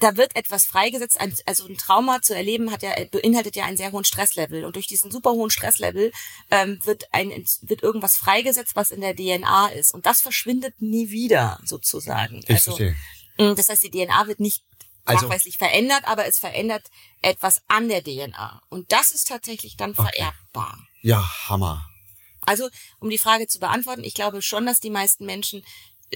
[0.00, 3.92] da wird etwas freigesetzt, also ein Trauma zu erleben hat ja, beinhaltet ja einen sehr
[3.92, 4.64] hohen Stresslevel.
[4.64, 6.12] Und durch diesen super hohen Stresslevel
[6.50, 7.30] ähm, wird ein,
[7.62, 9.92] wird irgendwas freigesetzt, was in der DNA ist.
[9.92, 12.40] Und das verschwindet nie wieder, sozusagen.
[12.46, 12.96] Ich also, verstehe.
[13.38, 14.62] mh, das heißt, die DNA wird nicht
[15.04, 16.84] Also- nachweislich verändert, aber es verändert
[17.20, 18.62] etwas an der DNA.
[18.68, 20.10] Und das ist tatsächlich dann Okay.
[20.12, 20.78] vererbbar.
[21.00, 21.84] Ja, Hammer.
[22.44, 22.68] Also,
[22.98, 25.64] um die Frage zu beantworten, ich glaube schon, dass die meisten Menschen,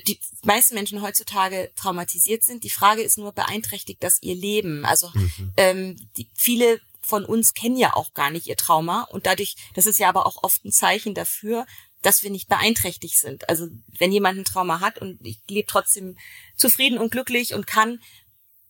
[0.07, 2.65] die meisten Menschen heutzutage traumatisiert sind.
[2.65, 4.85] Die Frage ist nur, beeinträchtigt das ihr Leben?
[4.85, 5.53] Also, Mhm.
[5.57, 9.87] ähm, die, viele von uns kennen ja auch gar nicht ihr Trauma und dadurch, das
[9.87, 11.67] ist ja aber auch oft ein Zeichen dafür,
[12.03, 13.49] dass wir nicht beeinträchtigt sind.
[13.49, 16.17] Also, wenn jemand ein Trauma hat und ich lebe trotzdem
[16.57, 18.01] zufrieden und glücklich und kann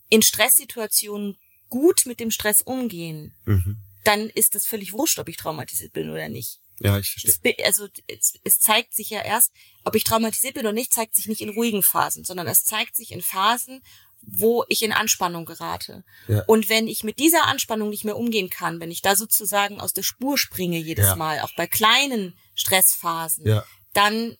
[0.08, 1.36] in Stresssituationen
[1.68, 3.78] gut mit dem Stress umgehen, Mhm.
[4.04, 6.60] dann ist es völlig wurscht, ob ich traumatisiert bin oder nicht.
[6.80, 7.58] Ja, ich verstehe.
[7.58, 9.52] Es, also es, es zeigt sich ja erst,
[9.84, 12.96] ob ich traumatisiert bin oder nicht, zeigt sich nicht in ruhigen Phasen, sondern es zeigt
[12.96, 13.82] sich in Phasen,
[14.22, 16.04] wo ich in Anspannung gerate.
[16.28, 16.42] Ja.
[16.46, 19.92] Und wenn ich mit dieser Anspannung nicht mehr umgehen kann, wenn ich da sozusagen aus
[19.92, 21.16] der Spur springe jedes Ja.
[21.16, 23.64] Mal, auch bei kleinen Stressphasen, Ja.
[23.92, 24.36] dann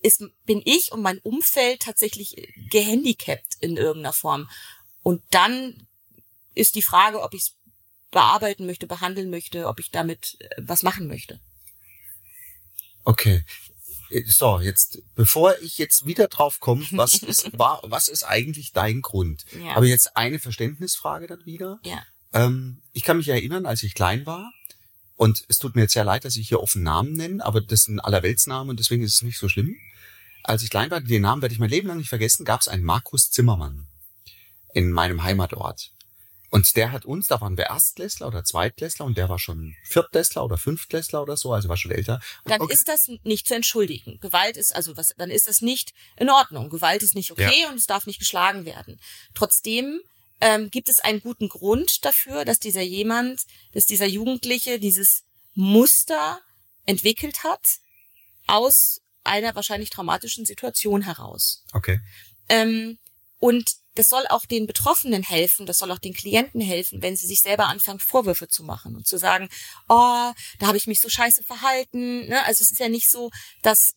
[0.00, 2.36] ist, bin ich und mein Umfeld tatsächlich
[2.70, 4.48] gehandicapt in irgendeiner Form.
[5.02, 5.86] Und dann
[6.54, 7.54] ist die Frage, ob ich es
[8.10, 11.40] bearbeiten möchte, behandeln möchte, ob ich damit äh, was machen möchte.
[13.08, 13.42] Okay.
[14.10, 18.72] Äh, So, jetzt, bevor ich jetzt wieder drauf komme, was ist, war, was ist eigentlich
[18.72, 19.46] dein Grund?
[19.64, 19.76] Ja.
[19.76, 21.80] Aber jetzt eine Verständnisfrage dann wieder.
[21.84, 22.02] Ja.
[22.34, 24.52] Ähm, ich kann mich erinnern, als ich klein war,
[25.16, 27.84] und es tut mir jetzt sehr leid, dass ich hier offen Namen nenne, aber das
[27.84, 29.74] sind Allerweltsnamen und deswegen ist es nicht so schlimm.
[30.44, 32.68] Als ich klein war, den Namen werde ich mein Leben lang nicht vergessen, gab es
[32.68, 33.88] einen Markus Zimmermann
[34.74, 35.92] in meinem Heimatort.
[36.50, 40.44] Und der hat uns, da waren wir Erstklässler oder Zweitklässler und der war schon Viertklässler
[40.44, 42.20] oder Fünftklässler oder so, also war schon älter.
[42.46, 42.72] Dann Okay.
[42.72, 44.18] ist das nicht zu entschuldigen.
[44.20, 46.70] Gewalt ist also was, dann ist das nicht in Ordnung.
[46.70, 48.98] Gewalt ist nicht okay und es darf nicht geschlagen werden.
[49.34, 50.00] Trotzdem
[50.40, 56.40] ähm, gibt es einen guten Grund dafür, dass dieser jemand, dass dieser Jugendliche dieses Muster
[56.86, 57.60] entwickelt hat
[58.46, 61.64] aus einer wahrscheinlich traumatischen Situation heraus.
[61.72, 62.00] Okay.
[62.48, 62.98] Ähm,
[63.38, 67.26] und das soll auch den Betroffenen helfen, das soll auch den Klienten helfen, wenn sie
[67.26, 69.48] sich selber anfangen, Vorwürfe zu machen und zu sagen,
[69.88, 72.28] oh, da habe ich mich so scheiße verhalten.
[72.28, 72.44] Ne?
[72.44, 73.30] Also es ist ja nicht so,
[73.62, 73.94] dass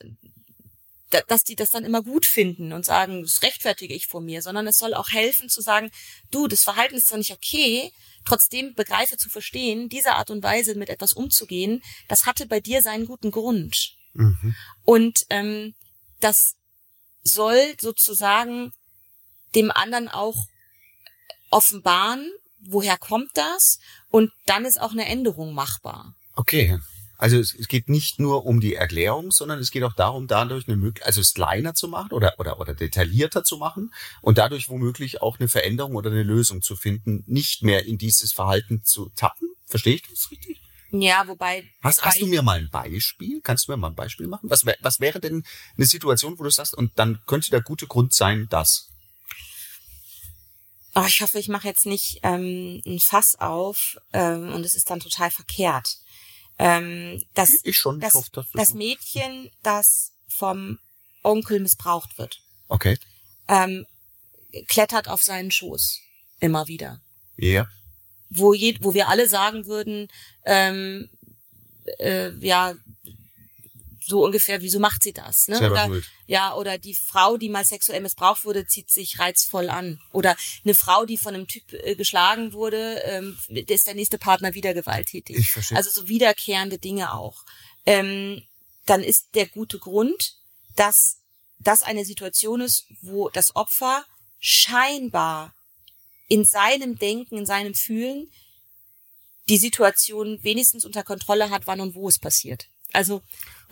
[1.11, 4.41] da- dass die das dann immer gut finden und sagen, das rechtfertige ich vor mir,
[4.41, 5.91] sondern es soll auch helfen zu sagen,
[6.31, 7.91] du, das Verhalten ist zwar nicht okay,
[8.25, 12.81] trotzdem begreife zu verstehen, diese Art und Weise mit etwas umzugehen, das hatte bei dir
[12.81, 13.95] seinen guten Grund.
[14.13, 14.55] Mhm.
[14.83, 15.75] Und ähm,
[16.21, 16.55] das
[17.23, 18.71] soll sozusagen
[19.55, 20.47] dem anderen auch
[21.49, 23.79] offenbaren, woher kommt das?
[24.09, 26.15] Und dann ist auch eine Änderung machbar.
[26.35, 26.79] Okay.
[27.17, 30.67] Also es, es geht nicht nur um die Erklärung, sondern es geht auch darum, dadurch
[30.67, 34.69] eine Möglichkeit, also es kleiner zu machen oder, oder, oder detaillierter zu machen und dadurch
[34.69, 39.11] womöglich auch eine Veränderung oder eine Lösung zu finden, nicht mehr in dieses Verhalten zu
[39.15, 39.49] tappen.
[39.67, 40.61] Verstehe ich das richtig?
[40.89, 41.63] Ja, wobei.
[41.83, 43.39] Hast, hast du mir mal ein Beispiel?
[43.41, 44.49] Kannst du mir mal ein Beispiel machen?
[44.49, 45.43] Was, wär, was wäre denn
[45.77, 48.90] eine Situation, wo du sagst, und dann könnte der gute Grund sein, dass?
[50.93, 54.89] Oh, ich hoffe, ich mache jetzt nicht ähm, ein Fass auf ähm, und es ist
[54.89, 55.97] dann total verkehrt.
[56.59, 60.79] Ähm, das, Ich schon, ich das, hoffe, dass das Mädchen, das vom
[61.23, 62.97] Onkel missbraucht wird, Okay.
[63.47, 63.85] ähm,
[64.67, 65.99] klettert auf seinen Schoß
[66.39, 67.01] immer wieder.
[67.37, 67.67] Ja.
[68.29, 70.07] Wo, je, wo wir alle sagen würden,
[70.45, 71.09] ähm,
[71.99, 72.75] äh, ja,
[74.03, 75.47] so ungefähr, wieso macht sie das?
[75.47, 75.57] Ne?
[75.57, 76.09] Selber Oder, schuld.
[76.27, 79.99] ja, oder die Frau, die mal sexuell missbraucht wurde, zieht sich reizvoll an.
[80.11, 84.53] Oder eine Frau, die von einem Typ äh, geschlagen wurde, ähm, ist der nächste Partner
[84.53, 85.37] wieder gewalttätig.
[85.37, 85.77] Ich verstehe.
[85.77, 87.43] Also so wiederkehrende Dinge auch.
[87.85, 88.41] Ähm,
[88.85, 90.35] dann ist der gute Grund,
[90.75, 91.17] dass
[91.59, 94.05] das eine Situation ist, wo das Opfer
[94.39, 95.53] scheinbar
[96.27, 98.31] in seinem Denken, in seinem Fühlen
[99.49, 102.67] die Situation wenigstens unter Kontrolle hat, wann und wo es passiert.
[102.93, 103.21] Also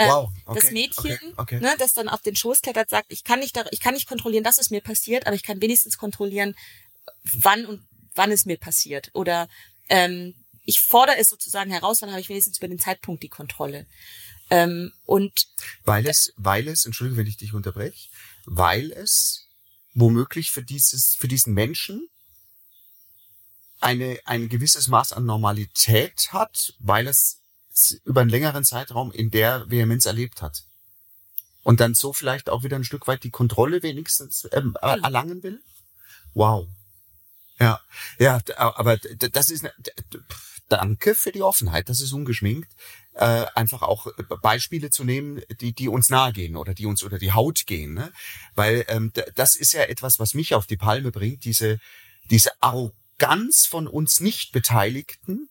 [0.07, 1.59] Wow, okay, das Mädchen, okay, okay.
[1.59, 4.07] Ne, das dann auf den Schoß klettert, sagt, ich kann nicht, da, ich kann nicht
[4.07, 6.55] kontrollieren, dass es mir passiert, aber ich kann wenigstens kontrollieren,
[7.23, 7.85] wann und
[8.15, 9.09] wann es mir passiert.
[9.13, 9.49] Oder
[9.89, 10.35] ähm,
[10.65, 13.87] ich fordere es sozusagen heraus, dann habe ich wenigstens über den Zeitpunkt die Kontrolle.
[14.49, 15.47] Ähm, und
[15.83, 18.09] Weil es, weil es, Entschuldigung, wenn ich dich unterbreche,
[18.45, 19.47] weil es
[19.93, 22.07] womöglich für dieses, für diesen Menschen
[23.79, 27.38] eine, ein gewisses Maß an Normalität hat, weil es
[28.05, 30.63] über einen längeren Zeitraum in der Vehemenz erlebt hat.
[31.63, 35.43] Und dann so vielleicht auch wieder ein Stück weit die Kontrolle wenigstens ähm, äh, erlangen
[35.43, 35.61] will.
[36.33, 36.67] Wow.
[37.59, 37.81] Ja,
[38.19, 39.73] ja, aber das ist, ne-
[40.69, 42.71] danke für die Offenheit, das ist ungeschminkt
[43.19, 44.07] äh, einfach auch
[44.41, 47.93] Beispiele zu nehmen, die, die uns nahe gehen oder die uns unter die Haut gehen.
[47.93, 48.13] Ne?
[48.55, 51.79] Weil ähm, das ist ja etwas, was mich auf die Palme bringt, diese,
[52.29, 55.49] diese Arroganz von uns Nicht-Beteiligten,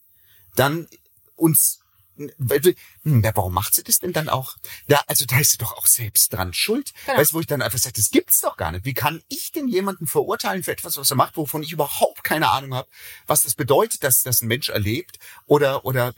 [0.56, 0.88] dann
[1.36, 1.77] uns
[2.18, 4.56] ja, warum macht sie das denn dann auch?
[4.88, 6.92] Da, also da ist sie doch auch selbst dran schuld.
[7.06, 7.18] Genau.
[7.18, 8.84] Weißt du, wo ich dann einfach sage, das gibt's doch gar nicht.
[8.84, 12.50] Wie kann ich denn jemanden verurteilen für etwas, was er macht, wovon ich überhaupt keine
[12.50, 12.88] Ahnung habe,
[13.26, 16.12] was das bedeutet, dass das ein Mensch erlebt oder oder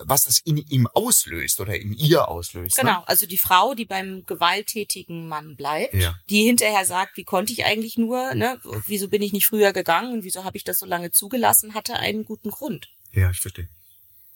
[0.00, 2.76] was das in ihm auslöst oder in ihr auslöst.
[2.76, 6.18] genau, also die Frau, die beim gewalttätigen Mann bleibt, Ja.
[6.30, 10.12] die hinterher sagt, wie konnte ich eigentlich nur, ne, wieso bin ich nicht früher gegangen
[10.12, 12.88] und wieso habe ich das so lange zugelassen, hatte einen guten Grund.
[13.12, 13.22] Ne?
[13.22, 13.68] Ja, ich verstehe.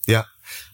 [0.09, 0.25] Ja,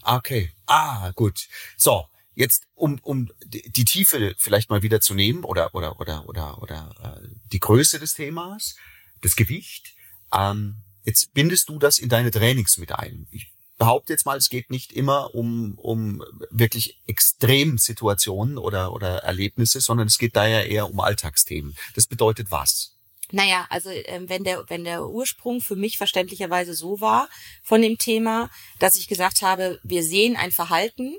[0.04, 0.54] okay.
[0.66, 1.50] Ah, gut.
[1.76, 6.30] So, jetzt um um die, die Tiefe vielleicht mal wieder zu nehmen oder oder oder
[6.30, 8.78] oder oder äh, die Größe des Themas,
[9.22, 9.94] das Gewicht.
[10.34, 13.28] Ähm, jetzt bindest du das in deine Trainings mit ein.
[13.30, 19.82] Ich behaupte jetzt mal, es geht nicht immer um um wirklich Extremsituationen oder oder Erlebnisse,
[19.82, 21.76] sondern es geht da ja eher um Alltagsthemen.
[21.94, 22.95] Das bedeutet was?
[23.32, 27.30] Naja, also ähm, wenn der wenn der Ursprung für mich verständlicherweise so war
[27.64, 31.16] von dem Thema, dass ich gesagt habe, wir sehen ein Verhalten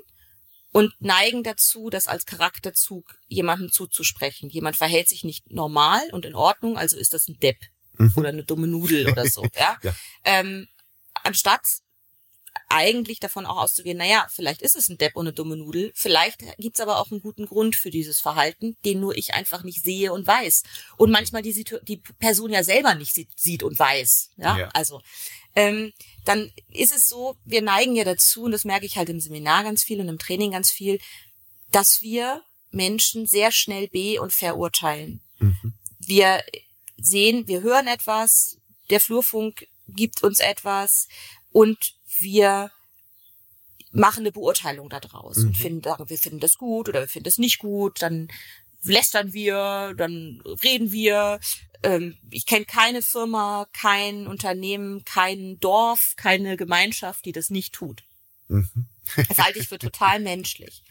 [0.71, 4.49] und neigen dazu, das als Charakterzug jemandem zuzusprechen.
[4.49, 7.57] Jemand verhält sich nicht normal und in Ordnung, also ist das ein Depp
[8.15, 9.43] oder eine dumme Nudel oder so.
[9.55, 9.77] Ja?
[9.81, 9.95] Ja.
[10.23, 10.67] Ähm,
[11.23, 11.65] anstatt
[12.69, 16.43] eigentlich davon auch auszugehen, naja, vielleicht ist es ein Depp und eine dumme Nudel, vielleicht
[16.57, 20.13] gibt's aber auch einen guten Grund für dieses Verhalten, den nur ich einfach nicht sehe
[20.13, 20.63] und weiß.
[20.97, 24.31] Und manchmal die, Situ die Person ja selber nicht sieht, und weiß.
[24.37, 24.67] Ja, Ja.
[24.69, 25.01] also
[25.55, 25.93] ähm,
[26.25, 29.63] dann ist es so, wir neigen ja dazu, und das merke ich halt im Seminar
[29.63, 30.99] ganz viel und im Training ganz viel,
[31.71, 35.21] dass wir Menschen sehr schnell be- und verurteilen.
[35.39, 35.73] Mhm.
[35.99, 36.43] Wir
[36.97, 38.57] sehen, wir hören etwas,
[38.89, 41.07] der Flurfunk gibt uns etwas
[41.51, 42.71] und wir
[43.91, 45.47] machen eine Beurteilung daraus Mhm.
[45.47, 48.27] und finden, sagen, wir finden das gut oder wir finden das nicht gut, dann
[48.83, 51.39] lästern wir, dann reden wir.
[51.83, 58.03] Ähm, ich kenne keine Firma, kein Unternehmen, kein Dorf, keine Gemeinschaft, die das nicht tut.
[58.47, 58.87] Mhm.
[59.27, 60.83] Das halte ich für total menschlich.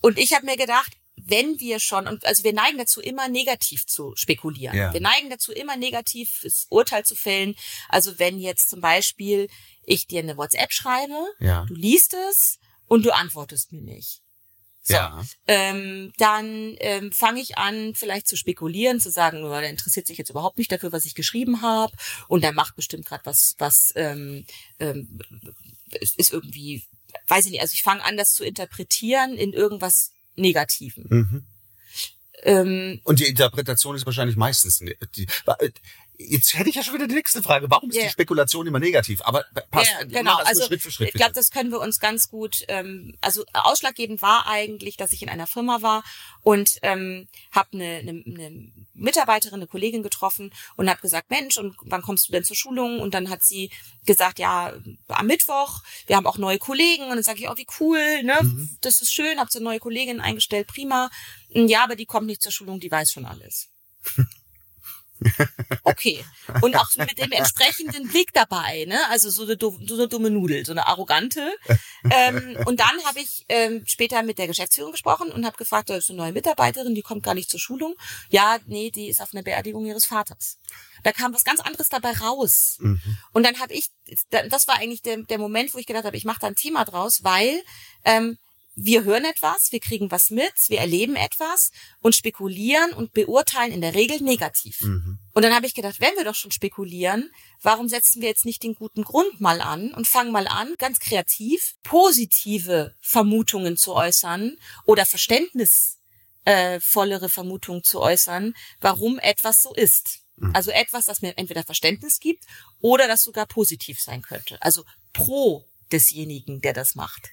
[0.00, 3.86] Und ich habe mir gedacht, wenn wir schon, und also wir neigen dazu, immer negativ
[3.86, 4.76] zu spekulieren.
[4.76, 4.92] Ja.
[4.92, 7.54] Wir neigen dazu, immer negatives Urteil zu fällen.
[7.88, 9.48] Also wenn jetzt zum Beispiel
[9.84, 11.64] ich dir eine WhatsApp schreibe, Ja.
[11.66, 14.20] du liest es und du antwortest mir nicht.
[14.82, 15.24] So, Ja.
[15.46, 20.18] ähm, dann ähm, fange ich an, vielleicht zu spekulieren, zu sagen, oh, der interessiert sich
[20.18, 21.96] jetzt überhaupt nicht dafür, was ich geschrieben habe,
[22.28, 24.44] und der macht bestimmt gerade was, was ähm,
[24.78, 25.18] ähm,
[25.90, 26.82] ist irgendwie,
[27.28, 31.06] weiß ich nicht, also ich fange an, das zu interpretieren in irgendwas Negativen.
[31.08, 31.44] Mhm.
[32.42, 34.80] Ähm, Und die Interpretation ist wahrscheinlich meistens.
[34.80, 35.26] ne- Die,
[36.18, 37.70] jetzt hätte ich ja schon wieder die nächste Frage.
[37.70, 38.04] Warum ist Ja.
[38.04, 39.20] die Spekulation immer negativ?
[39.22, 39.90] Aber passt.
[39.98, 40.36] Mach genau.
[40.36, 41.08] Also Schritt für Schritt.
[41.08, 42.64] ich glaube, das können wir uns ganz gut.
[42.68, 46.04] Ähm, also ausschlaggebend war eigentlich, dass ich in einer Firma war
[46.42, 51.76] und ähm, habe eine, eine, eine Mitarbeiterin, eine Kollegin getroffen und habe gesagt, Mensch, und
[51.82, 53.00] wann kommst du denn zur Schulung?
[53.00, 53.70] Und dann hat sie
[54.06, 54.72] gesagt, ja,
[55.08, 55.82] am Mittwoch.
[56.06, 58.38] Wir haben auch neue Kollegen und dann sage ich, oh, wie cool, ne?
[58.42, 58.76] Mhm.
[58.80, 59.38] Das ist schön.
[59.38, 61.10] Habt ihr eine neue Kollegin eingestellt, prima.
[61.48, 63.68] Ja, aber die kommt nicht zur Schulung, die weiß schon alles.
[65.82, 66.24] Okay.
[66.60, 68.98] Und auch mit dem entsprechenden Blick dabei, ne?
[69.10, 71.54] Also so eine, so eine dumme Nudel, so eine arrogante.
[72.10, 75.96] Ähm, und dann habe ich ähm, später mit der Geschäftsführung gesprochen und habe gefragt, da
[75.96, 77.94] ist eine neue Mitarbeiterin, die kommt gar nicht zur Schulung.
[78.28, 80.58] Ja, nee, die ist auf einer Beerdigung ihres Vaters.
[81.02, 82.76] Da kam was ganz anderes dabei raus.
[82.80, 83.00] Mhm.
[83.32, 83.90] Und dann habe ich,
[84.30, 86.84] das war eigentlich der, der Moment, wo ich gedacht habe, ich mache da ein Thema
[86.84, 87.62] draus, weil
[88.04, 88.38] ähm,
[88.76, 93.80] wir hören etwas, wir kriegen was mit, wir erleben etwas und spekulieren und beurteilen in
[93.80, 94.80] der Regel negativ.
[94.80, 95.18] Mhm.
[95.32, 97.30] Und dann habe ich gedacht, wenn wir doch schon spekulieren,
[97.62, 100.98] warum setzen wir jetzt nicht den guten Grund mal an und fangen mal an, ganz
[100.98, 104.56] kreativ positive Vermutungen zu äußern
[104.86, 110.20] oder verständnisvollere Vermutungen zu äußern, warum etwas so ist.
[110.52, 112.42] Also etwas, das mir entweder Verständnis gibt
[112.80, 114.60] oder das sogar positiv sein könnte.
[114.60, 117.30] Also pro desjenigen, der das macht.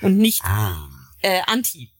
[0.00, 0.88] Und nicht Ah.
[1.20, 1.90] äh, anti.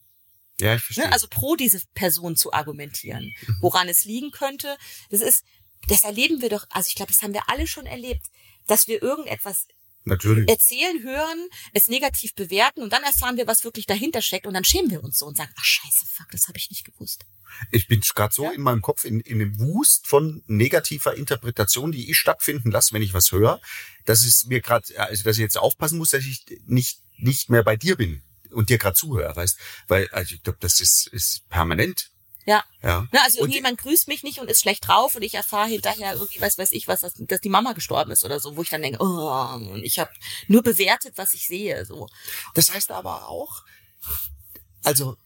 [0.61, 1.05] Ja, ich verstehe.
[1.07, 1.13] Ne?
[1.13, 4.77] Also pro diese Person zu argumentieren, woran es liegen könnte.
[5.11, 5.45] Das ist,
[5.87, 8.27] das erleben wir doch, also ich glaube, das haben wir alle schon erlebt,
[8.67, 9.67] dass wir irgendetwas
[10.05, 10.49] Natürlich.
[10.49, 14.65] erzählen, hören, es negativ bewerten und dann erfahren wir, was wirklich dahinter steckt und dann
[14.65, 17.25] schämen wir uns so und sagen, ach scheiße, fuck, das habe ich nicht gewusst.
[17.71, 18.51] Ich bin gerade so Ja.
[18.53, 23.03] in meinem Kopf in, in dem Wust von negativer Interpretation, die ich stattfinden lasse, wenn
[23.03, 23.61] ich was höre,
[24.07, 27.63] dass es mir gerade, also dass ich jetzt aufpassen muss, dass ich nicht nicht mehr
[27.63, 29.59] bei dir bin und dir gerade zuhöre, weißt?
[29.89, 32.11] Weil also ich glaube, das ist ist permanent.
[32.47, 32.65] Ja.
[32.83, 33.07] Ja.
[33.13, 36.15] Ne, also Und- irgendjemand grüßt mich nicht und ist schlecht drauf und ich erfahre hinterher
[36.15, 38.71] irgendwie, was weiß ich was, dass, dass die Mama gestorben ist oder so, wo ich
[38.71, 40.11] dann denke, oh, und ich habe
[40.47, 41.85] nur bewertet, was ich sehe.
[41.85, 42.09] So.
[42.55, 43.65] Das heißt aber auch,
[44.83, 45.19] also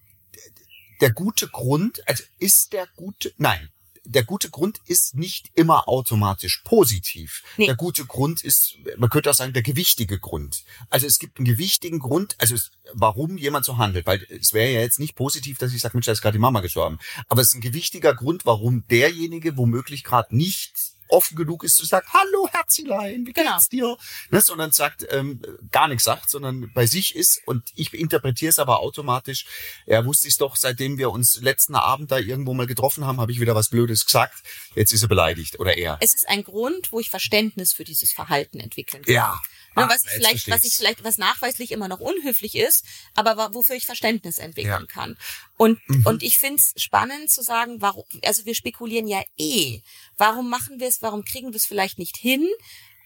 [1.00, 3.70] der gute Grund, also ist der gute, nein,
[4.05, 7.43] der gute Grund ist nicht immer automatisch positiv.
[7.57, 7.67] Nee.
[7.67, 10.65] Der gute Grund ist, man könnte auch sagen, der gewichtige Grund.
[10.91, 14.73] Also es gibt einen gewichtigen Grund, also es, warum jemand so handelt, weil es wäre
[14.73, 16.99] ja jetzt nicht positiv, dass ich sage, Mensch, da ist gerade die Mama gestorben.
[17.29, 21.85] Aber es ist ein gewichtiger Grund, warum derjenige womöglich gerade nicht offen genug ist zu
[21.87, 23.53] sagen, hallo Herzilein, wie Genau.
[23.53, 23.96] geht's dir?
[24.31, 28.59] Ne, sondern sagt, ähm, gar nichts sagt, sondern bei sich ist und ich interpretiere es
[28.59, 29.46] aber automatisch.
[29.87, 33.33] Ja, wusste ich doch, seitdem wir uns letzten Abend da irgendwo mal getroffen haben, habe
[33.33, 34.42] ich wieder was Blödes gesagt.
[34.75, 35.98] Jetzt ist er beleidigt oder er.
[36.01, 39.14] Es ist ein Grund, wo ich Verständnis für dieses Verhalten entwickeln kann.
[39.14, 39.40] Ja.
[39.74, 43.54] Ne, Ah, was ich vielleicht, was ich vielleicht, was nachweislich immer noch unhöflich ist, aber
[43.54, 44.80] wofür ich Verständnis entwickeln Ja.
[44.80, 44.87] Mhm.
[44.88, 45.18] kann.
[45.56, 49.80] Und, und ich finde es spannend zu sagen, warum, also wir spekulieren ja eh.
[50.16, 52.46] Warum machen wir es, warum kriegen wir es vielleicht nicht hin?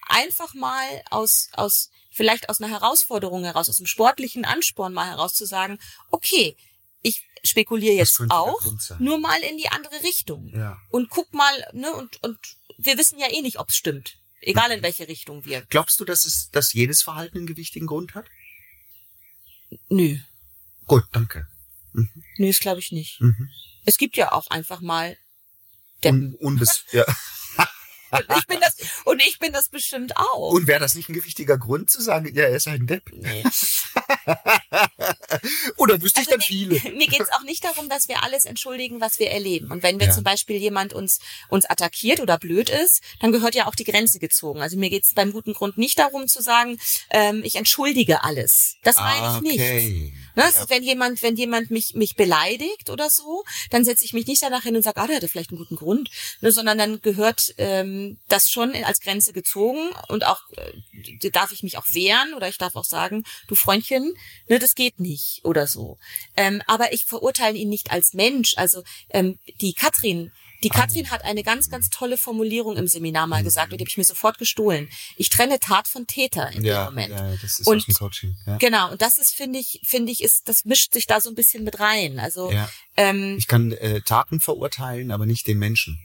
[0.08, 5.34] Einfach mal aus, aus, vielleicht aus einer Herausforderung heraus, aus einem sportlichen Ansporn mal heraus
[5.34, 5.78] zu sagen,
[6.10, 6.56] okay,
[7.02, 8.60] ich spekuliere jetzt auch,
[8.98, 10.78] nur mal in die andere Richtung Ja.
[10.90, 12.38] und guck mal, ne, und, und
[12.78, 14.16] wir wissen ja eh nicht, ob es stimmt.
[14.40, 14.76] Egal Mhm.
[14.76, 15.62] in welche Richtung wir.
[15.68, 18.26] Glaubst du, dass es, dass jedes Verhalten einen gewichtigen Grund hat?
[19.88, 20.18] Nö.
[20.86, 21.48] Gut, danke.
[21.92, 22.06] Nö,
[22.46, 23.20] das glaube ich nicht.
[23.20, 23.48] Mhm.
[23.84, 25.16] Es gibt ja auch einfach mal
[26.04, 26.34] Deppen.
[26.34, 27.04] Un, unbes ja.
[28.12, 30.52] Und ich bin das, und ich bin das bestimmt auch.
[30.52, 33.10] Und wäre das nicht ein gewichtiger Grund zu sagen, ja, er ist ein Depp?
[33.12, 33.42] nee.
[35.76, 36.74] Oder wüsste ich Also dann viele?
[36.96, 39.70] Mir geht's auch nicht darum, dass wir alles entschuldigen, was wir erleben.
[39.70, 40.12] Und wenn wir Ja.
[40.12, 44.18] zum Beispiel jemand uns, uns attackiert oder blöd ist, dann gehört ja auch die Grenze
[44.18, 44.60] gezogen.
[44.60, 46.78] Also mir geht's beim guten Grund nicht darum zu sagen,
[47.10, 48.76] ähm, ich entschuldige alles.
[48.82, 50.12] Das meine ich nicht.
[50.36, 54.26] Ne, also wenn jemand, wenn jemand mich, mich beleidigt oder so, dann setze ich mich
[54.26, 56.10] nicht danach hin und sage, ah, der hatte vielleicht einen guten Grund,
[56.42, 61.62] ne, sondern dann gehört ähm, das schon als Grenze gezogen und auch äh, darf ich
[61.62, 64.14] mich auch wehren oder ich darf auch sagen, du Freundchen,
[64.48, 65.98] ne, das geht nicht oder so.
[66.36, 68.54] Ähm, aber ich verurteile ihn nicht als Mensch.
[68.56, 73.42] Also ähm, die Katrin, die Katrin hat eine ganz, ganz tolle Formulierung im Seminar mal
[73.44, 74.88] gesagt und die habe ich mir sofort gestohlen.
[75.16, 77.10] Ich trenne Tat von Täter in dem Ja, Moment.
[77.10, 78.36] ja, das ist Und- aus dem Coaching.
[78.46, 78.56] Ja.
[78.56, 81.34] Genau, und das ist, finde ich, finde ich, ist, das mischt sich da so ein
[81.34, 82.18] bisschen mit rein.
[82.18, 82.68] Also, Ja.
[82.96, 85.98] ähm, Ich kann äh, Taten verurteilen, aber nicht den Menschen.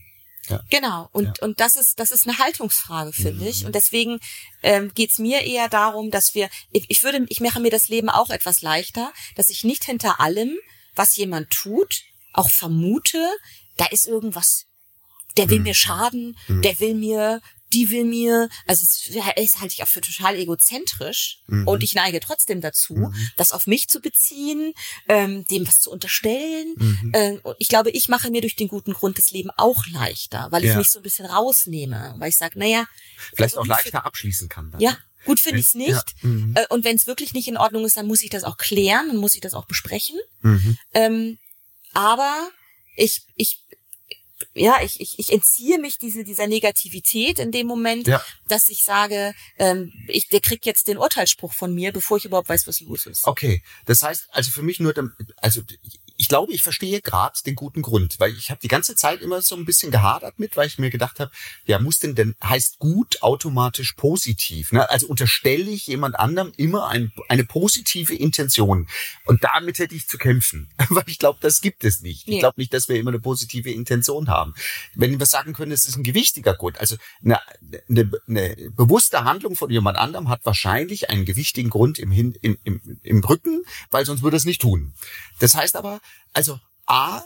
[0.50, 0.60] Ja.
[0.70, 1.08] Genau.
[1.14, 1.34] Und, Ja.
[1.46, 3.48] und das ist, das ist eine Haltungsfrage, finde Mhm.
[3.48, 3.66] ich.
[3.66, 4.20] Und deswegen
[4.64, 8.10] ähm, geht's mir eher darum, dass wir, ich, ich würde, ich mache mir das Leben
[8.10, 10.58] auch etwas leichter, dass ich nicht hinter allem,
[10.96, 12.02] was jemand tut,
[12.34, 13.24] auch vermute,
[13.78, 14.66] da ist irgendwas,
[15.38, 15.64] der will Mhm.
[15.64, 17.42] mir schaden, der will mir,
[17.74, 21.68] die will mir, also es ist halte ich auch für total egozentrisch Mhm.
[21.70, 24.74] und ich neige trotzdem dazu, das auf mich zu beziehen,
[25.08, 26.74] ähm, dem was zu unterstellen.
[26.76, 27.12] Mhm.
[27.16, 30.48] Ähm, und ich glaube, ich mache mir durch den guten Grund das Leben auch leichter,
[30.52, 30.78] weil ich Ja.
[30.78, 32.86] mich so ein bisschen rausnehme, weil ich sage, naja,
[33.34, 34.72] Vielleicht also auch für- leichter abschließen kann.
[34.72, 34.82] Dann.
[34.82, 35.80] ja, gut finde ich es Ja.
[35.80, 36.24] nicht.
[36.24, 36.54] Mhm.
[36.58, 39.08] Äh, Und wenn es wirklich nicht in Ordnung ist, dann muss ich das auch klären,
[39.08, 40.20] dann muss ich das auch besprechen.
[40.42, 40.78] Mhm.
[40.94, 41.38] Ähm,
[41.94, 42.50] aber
[42.98, 43.61] ich, ich,
[44.54, 48.24] ja, ich, ich, ich entziehe mich diese, dieser Negativität in dem Moment, Ja.
[48.48, 52.50] dass ich sage, ähm, ich, der kriegt jetzt den Urteilsspruch von mir, bevor ich überhaupt
[52.50, 53.26] weiß, was los ist.
[53.26, 54.94] Okay, das heißt also für mich nur,
[55.38, 55.62] also
[56.22, 59.42] ich glaube, ich verstehe gerade den guten Grund, weil ich habe die ganze Zeit immer
[59.42, 61.32] so ein bisschen gehadert mit, weil ich mir gedacht habe,
[61.66, 64.72] ja, muss denn denn heißt gut automatisch positiv?
[64.72, 64.88] Ne?
[64.88, 68.88] Also unterstelle ich jemand anderem immer ein, eine positive Intention
[69.26, 72.28] und damit hätte ich zu kämpfen, weil ich glaube, das gibt es nicht.
[72.28, 74.54] Ich glaube nicht, dass wir immer eine positive Intention haben.
[74.94, 77.40] Wenn wir sagen können, es ist ein gewichtiger Grund, also eine,
[77.90, 82.60] eine, eine bewusste Handlung von jemand anderem hat wahrscheinlich einen gewichtigen Grund im, Hin, im,
[82.64, 84.94] im, im Rücken, weil sonst würde es nicht tun.
[85.40, 86.00] Das heißt aber,
[86.34, 87.24] also A,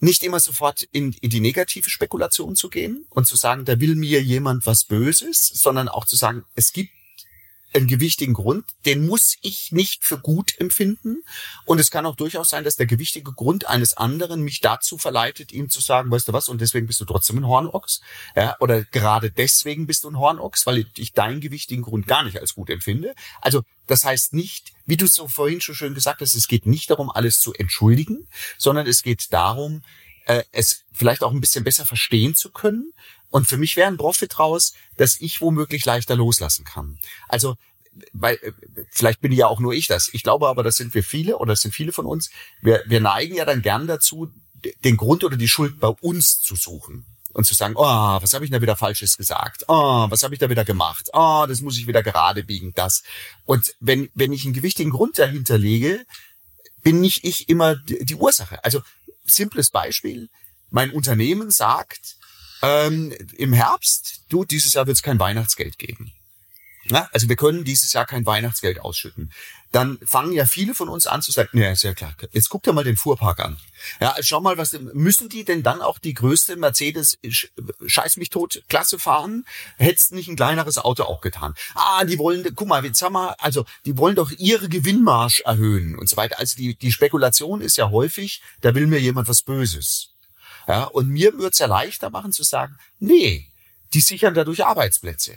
[0.00, 3.94] nicht immer sofort in, in die negative Spekulation zu gehen und zu sagen, da will
[3.94, 6.92] mir jemand was Böses, sondern auch zu sagen, es gibt
[7.74, 11.24] einen gewichtigen Grund, den muss ich nicht für gut empfinden.
[11.64, 15.52] Und es kann auch durchaus sein, dass der gewichtige Grund eines anderen mich dazu verleitet,
[15.52, 18.00] ihm zu sagen, weißt du was, und deswegen bist du trotzdem ein Hornochs.
[18.36, 22.40] Ja, oder gerade deswegen bist du ein Hornochs, weil ich deinen gewichtigen Grund gar nicht
[22.40, 23.14] als gut empfinde.
[23.40, 26.66] Also das heißt nicht, wie du es so vorhin schon schön gesagt hast, es geht
[26.66, 29.82] nicht darum, alles zu entschuldigen, sondern es geht darum,
[30.26, 32.92] äh, es vielleicht auch ein bisschen besser verstehen zu können.
[33.34, 37.00] Und für mich wäre ein Profit draus, dass ich womöglich leichter loslassen kann.
[37.28, 37.56] Also,
[38.12, 38.38] weil
[38.90, 40.08] vielleicht bin ja auch nur ich das.
[40.12, 42.30] Ich glaube aber, das sind wir viele oder das sind viele von uns.
[42.62, 44.30] Wir, wir neigen ja dann gern dazu,
[44.84, 48.44] den Grund oder die Schuld bei uns zu suchen und zu sagen, oh, was habe
[48.44, 49.64] ich da wieder Falsches gesagt?
[49.66, 51.10] Oh, was habe ich da wieder gemacht?
[51.12, 53.02] Oh, das muss ich wieder gerade biegen, das.
[53.46, 56.06] Und wenn, wenn ich einen gewichtigen Grund dahinter lege,
[56.84, 58.62] bin nicht ich immer die die Ursache.
[58.62, 58.80] Also
[59.24, 60.28] simples Beispiel.
[60.70, 62.16] Mein Unternehmen sagt,
[62.64, 66.12] ähm, im Herbst, du, dieses Jahr wird es kein Weihnachtsgeld geben.
[66.90, 69.32] Ja, also wir können dieses Jahr kein Weihnachtsgeld ausschütten.
[69.72, 72.62] Dann fangen ja viele von uns an zu sagen, ja, ist ja klar, jetzt guck
[72.62, 73.56] dir mal den Fuhrpark an.
[74.00, 77.48] Ja, also schau mal, was müssen die denn dann auch die größte Mercedes sch-
[77.86, 79.46] scheiß mich tot Klasse fahren?
[79.78, 81.54] Hättest nicht ein kleineres Auto auch getan.
[81.74, 85.98] Ah, die wollen, guck mal, jetzt haben wir, also die wollen doch ihre Gewinnmarsch erhöhen
[85.98, 86.38] und so weiter.
[86.38, 90.10] Also die, die Spekulation ist ja häufig, da will mir jemand was Böses.
[90.66, 93.48] Ja, und mir wird's ja leichter machen zu sagen, nee,
[93.92, 95.36] die sichern dadurch Arbeitsplätze.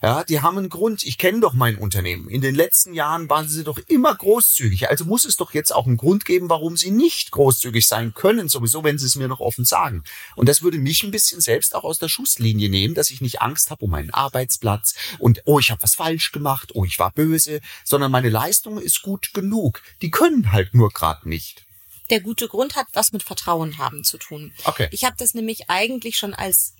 [0.00, 1.02] Ja, die haben einen Grund.
[1.02, 2.28] Ich kenne doch mein Unternehmen.
[2.28, 4.88] In den letzten Jahren waren sie doch immer großzügig.
[4.88, 8.48] Also muss es doch jetzt auch einen Grund geben, warum sie nicht großzügig sein können,
[8.48, 10.04] sowieso, wenn sie es mir noch offen sagen.
[10.36, 13.42] Und das würde mich ein bisschen selbst auch aus der Schusslinie nehmen, dass ich nicht
[13.42, 17.10] Angst habe um meinen Arbeitsplatz und oh, ich habe was falsch gemacht, oh, ich war
[17.10, 19.82] böse, sondern meine Leistung ist gut genug.
[20.00, 21.67] Die können halt nur gerade nicht.
[22.10, 24.52] Der gute Grund hat was mit Vertrauen haben zu tun.
[24.64, 24.88] Okay.
[24.90, 26.74] Ich habe das nämlich eigentlich schon als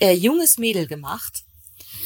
[0.00, 1.44] äh, junges Mädel gemacht.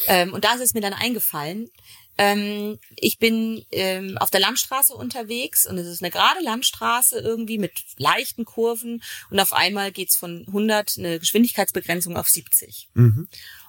[0.07, 1.71] Ähm, und da ist es mir dann eingefallen.
[2.19, 7.59] Ähm, ich bin ähm, auf der Landstraße unterwegs und es ist eine gerade Landstraße irgendwie
[7.59, 12.89] mit leichten Kurven und auf einmal geht's von 100 eine Geschwindigkeitsbegrenzung auf 70.
[12.95, 13.29] Mhm.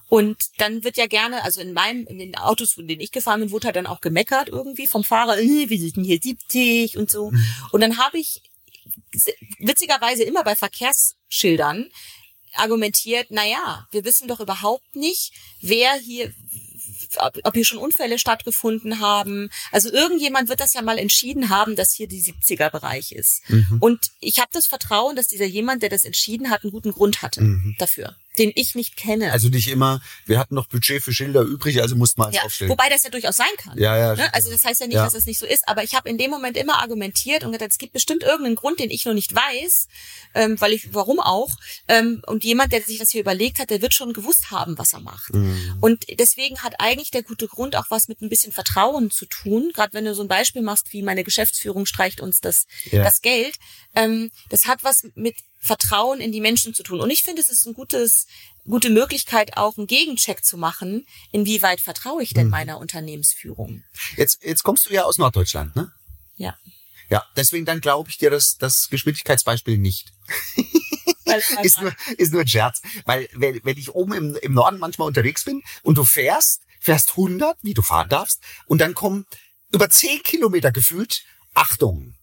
[0.09, 3.39] Und dann wird ja gerne, also in meinem, in den Autos, in denen ich gefahren
[3.39, 6.97] bin, wurde halt dann auch gemeckert irgendwie vom Fahrer, äh, wir sind denn hier 70
[6.97, 7.31] und so.
[7.71, 8.41] Und dann habe ich
[9.59, 11.89] witzigerweise immer bei Verkehrsschildern
[12.55, 16.31] argumentiert, na ja, wir wissen doch überhaupt nicht, wer hier,
[17.17, 19.49] ob, ob hier schon Unfälle stattgefunden haben.
[19.71, 23.41] Also irgendjemand wird das ja mal entschieden haben, dass hier die 70er Bereich ist.
[23.79, 27.21] Und ich habe das Vertrauen, dass dieser jemand, der das entschieden hat, einen guten Grund
[27.21, 27.41] hatte
[27.79, 29.31] dafür, den ich nicht kenne.
[29.31, 32.43] Also nicht immer, wir hatten noch Budget für Schilder übrig, also mussten wir eins ja,
[32.43, 32.71] aufstellen.
[32.71, 33.77] wobei das ja durchaus sein kann.
[33.77, 34.33] Ja, ja, Ne?
[34.33, 35.03] Also das heißt ja nicht, Ja.
[35.05, 37.71] dass es nicht so ist, aber ich habe in dem Moment immer argumentiert und gesagt,
[37.71, 39.87] es gibt bestimmt irgendeinen Grund, den ich noch nicht weiß,
[40.35, 41.51] ähm, weil ich, warum auch.
[41.87, 44.93] Ähm, und jemand, der sich das hier überlegt hat, der wird schon gewusst haben, was
[44.93, 45.33] er macht.
[45.33, 45.77] Mhm.
[45.81, 49.71] Und deswegen hat eigentlich der gute Grund auch was mit ein bisschen Vertrauen zu tun.
[49.73, 53.03] Gerade wenn du so ein Beispiel machst, wie meine Geschäftsführung streicht uns das, Ja.
[53.03, 53.55] das Geld.
[53.95, 56.99] Ähm, das hat was mit Vertrauen in die Menschen zu tun.
[56.99, 58.27] Und ich finde, es ist ein gutes,
[58.65, 62.35] gute Möglichkeit, auch einen Gegencheck zu machen, inwieweit vertraue ich Mhm.
[62.35, 63.83] denn meiner Unternehmensführung.
[64.17, 65.91] Jetzt, jetzt kommst du ja aus Norddeutschland, ne?
[66.35, 66.57] Ja.
[67.09, 70.11] Ja, deswegen dann glaube ich dir das, das Geschwindigkeitsbeispiel nicht.
[71.63, 72.81] ist, nur, ist nur ein Scherz.
[73.05, 77.11] Weil wenn, wenn ich oben im, im Norden manchmal unterwegs bin und du fährst, fährst
[77.11, 79.25] 100, wie du fahren darfst, und dann kommen
[79.71, 81.23] über 10 Kilometer gefühlt,
[81.53, 82.15] Achtung,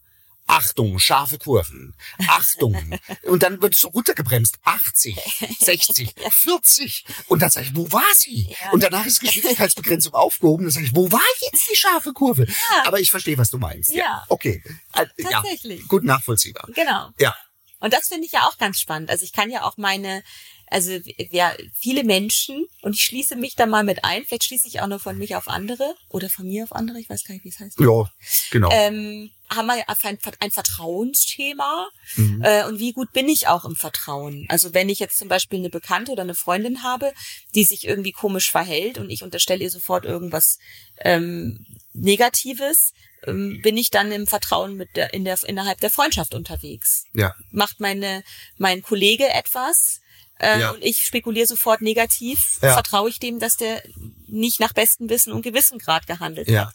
[0.51, 1.95] Achtung, scharfe Kurven.
[2.27, 2.99] Achtung.
[3.23, 4.59] Und dann wird es so runtergebremst.
[4.65, 5.17] 80,
[5.61, 7.05] 60, 40.
[7.29, 8.49] Und dann sage ich, wo war sie?
[8.61, 8.73] Ja.
[8.73, 10.65] Und danach ist Geschwindigkeitsbegrenzung aufgehoben.
[10.65, 12.47] Dann sage ich, wo war jetzt die scharfe Kurve?
[12.47, 12.87] Ja.
[12.87, 13.93] Aber ich verstehe, was du meinst.
[13.93, 14.05] Ja.
[14.05, 14.27] ja.
[14.29, 14.63] Okay.
[14.95, 15.81] Äh, Tatsächlich.
[15.83, 15.87] Ja.
[15.87, 16.69] Gut nachvollziehbar.
[16.75, 17.11] Genau.
[17.19, 17.37] Ja.
[17.79, 19.09] Und das finde ich ja auch ganz spannend.
[19.09, 20.23] Also ich kann ja auch meine
[20.71, 20.93] also
[21.31, 24.87] ja, viele Menschen, und ich schließe mich da mal mit ein, vielleicht schließe ich auch
[24.87, 27.49] nur von mich auf andere oder von mir auf andere, ich weiß gar nicht, wie
[27.49, 27.81] es heißt.
[27.81, 28.09] Ja,
[28.53, 28.71] genau.
[28.73, 32.43] Ähm, haben wir ein, ein Vertrauensthema mhm.
[32.45, 34.47] äh, und wie gut bin ich auch im Vertrauen.
[34.49, 37.13] Also wenn ich jetzt zum Beispiel eine Bekannte oder eine Freundin habe,
[37.57, 40.61] die sich irgendwie komisch verhält und ich unterstelle ihr sofort irgendwas
[40.99, 42.93] ähm, Negatives,
[43.27, 47.07] ähm, bin ich dann im Vertrauen mit der, in der, innerhalb der Freundschaft unterwegs.
[47.13, 47.35] Ja.
[47.51, 48.23] Macht meine,
[48.57, 50.01] mein Kollege etwas,
[50.41, 50.71] äh, ja.
[50.71, 52.73] und ich spekuliere sofort negativ, ja.
[52.73, 53.83] vertraue ich dem, dass der
[54.27, 56.67] nicht nach bestem Wissen und Gewissen gerade gehandelt ja.
[56.69, 56.75] hat.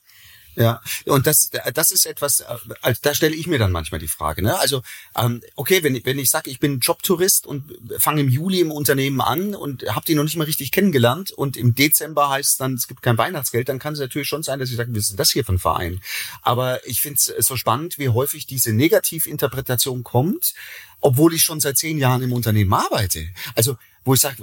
[0.55, 4.41] Ja, und das, das ist etwas, also da stelle ich mir dann manchmal die Frage.
[4.41, 4.57] Ne?
[4.57, 4.81] Also,
[5.17, 7.63] ähm, okay, wenn ich, wenn ich sage, ich bin Jobtourist und
[7.99, 11.57] fange im Juli im Unternehmen an und habe die noch nicht mal richtig kennengelernt und
[11.57, 14.59] im Dezember heißt es dann, es gibt kein Weihnachtsgeld, dann kann es natürlich schon sein,
[14.59, 16.01] dass ich sage, was ist das hier für ein Verein?
[16.41, 20.53] Aber ich finde es so spannend, wie häufig diese Negativinterpretation kommt,
[21.01, 23.27] obwohl ich schon seit zehn Jahren im Unternehmen arbeite.
[23.55, 24.37] Also wo ich sage,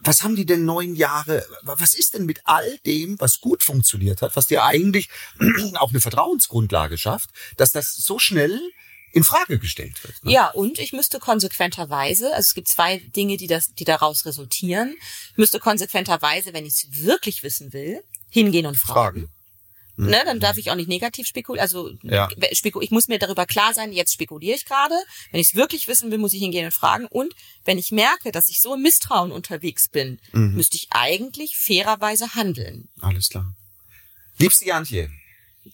[0.00, 4.22] was haben die denn neun Jahre, was ist denn mit all dem, was gut funktioniert
[4.22, 5.08] hat, was dir eigentlich
[5.74, 8.60] auch eine Vertrauensgrundlage schafft, dass das so schnell
[9.12, 10.22] in Frage gestellt wird.
[10.22, 10.32] Ne?
[10.32, 14.94] Ja, und ich müsste konsequenterweise, also es gibt zwei Dinge, die das, die daraus resultieren,
[15.32, 19.22] ich müsste konsequenterweise, wenn ich es wirklich wissen will, hingehen und fragen.
[19.22, 19.39] fragen.
[20.06, 21.62] Ne, dann darf ich auch nicht negativ spekulieren.
[21.62, 22.28] Also ja.
[22.40, 24.94] ich muss mir darüber klar sein, jetzt spekuliere ich gerade.
[25.30, 27.06] Wenn ich es wirklich wissen will, muss ich hingehen und fragen.
[27.06, 27.34] Und
[27.64, 30.54] wenn ich merke, dass ich so im Misstrauen unterwegs bin, mhm.
[30.54, 32.88] müsste ich eigentlich fairerweise handeln.
[33.00, 33.54] Alles klar.
[34.38, 35.10] Liebste Jantje,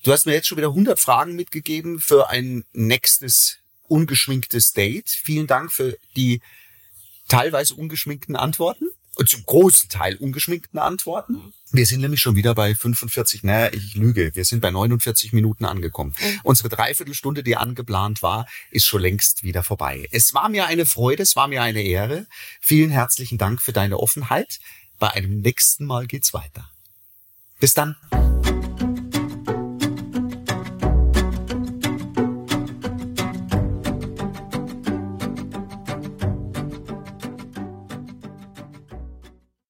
[0.03, 3.59] du hast mir jetzt schon wieder 100 Fragen mitgegeben für ein nächstes
[3.89, 5.09] ungeschminktes Date.
[5.09, 6.41] Vielen Dank für die
[7.29, 8.87] teilweise ungeschminkten Antworten
[9.17, 11.53] und zum großen Teil ungeschminkten Antworten.
[11.73, 15.65] Wir sind nämlich schon wieder bei 45, naja, ich lüge, wir sind bei 49 Minuten
[15.65, 16.15] angekommen.
[16.21, 16.41] Mhm.
[16.45, 20.07] Unsere Dreiviertelstunde, die angeplant war, ist schon längst wieder vorbei.
[20.13, 22.27] Es war mir eine Freude, es war mir eine Ehre.
[22.61, 24.61] Vielen herzlichen Dank für deine Offenheit.
[24.99, 26.71] Bei einem nächsten Mal geht's weiter.
[27.59, 27.97] Bis dann.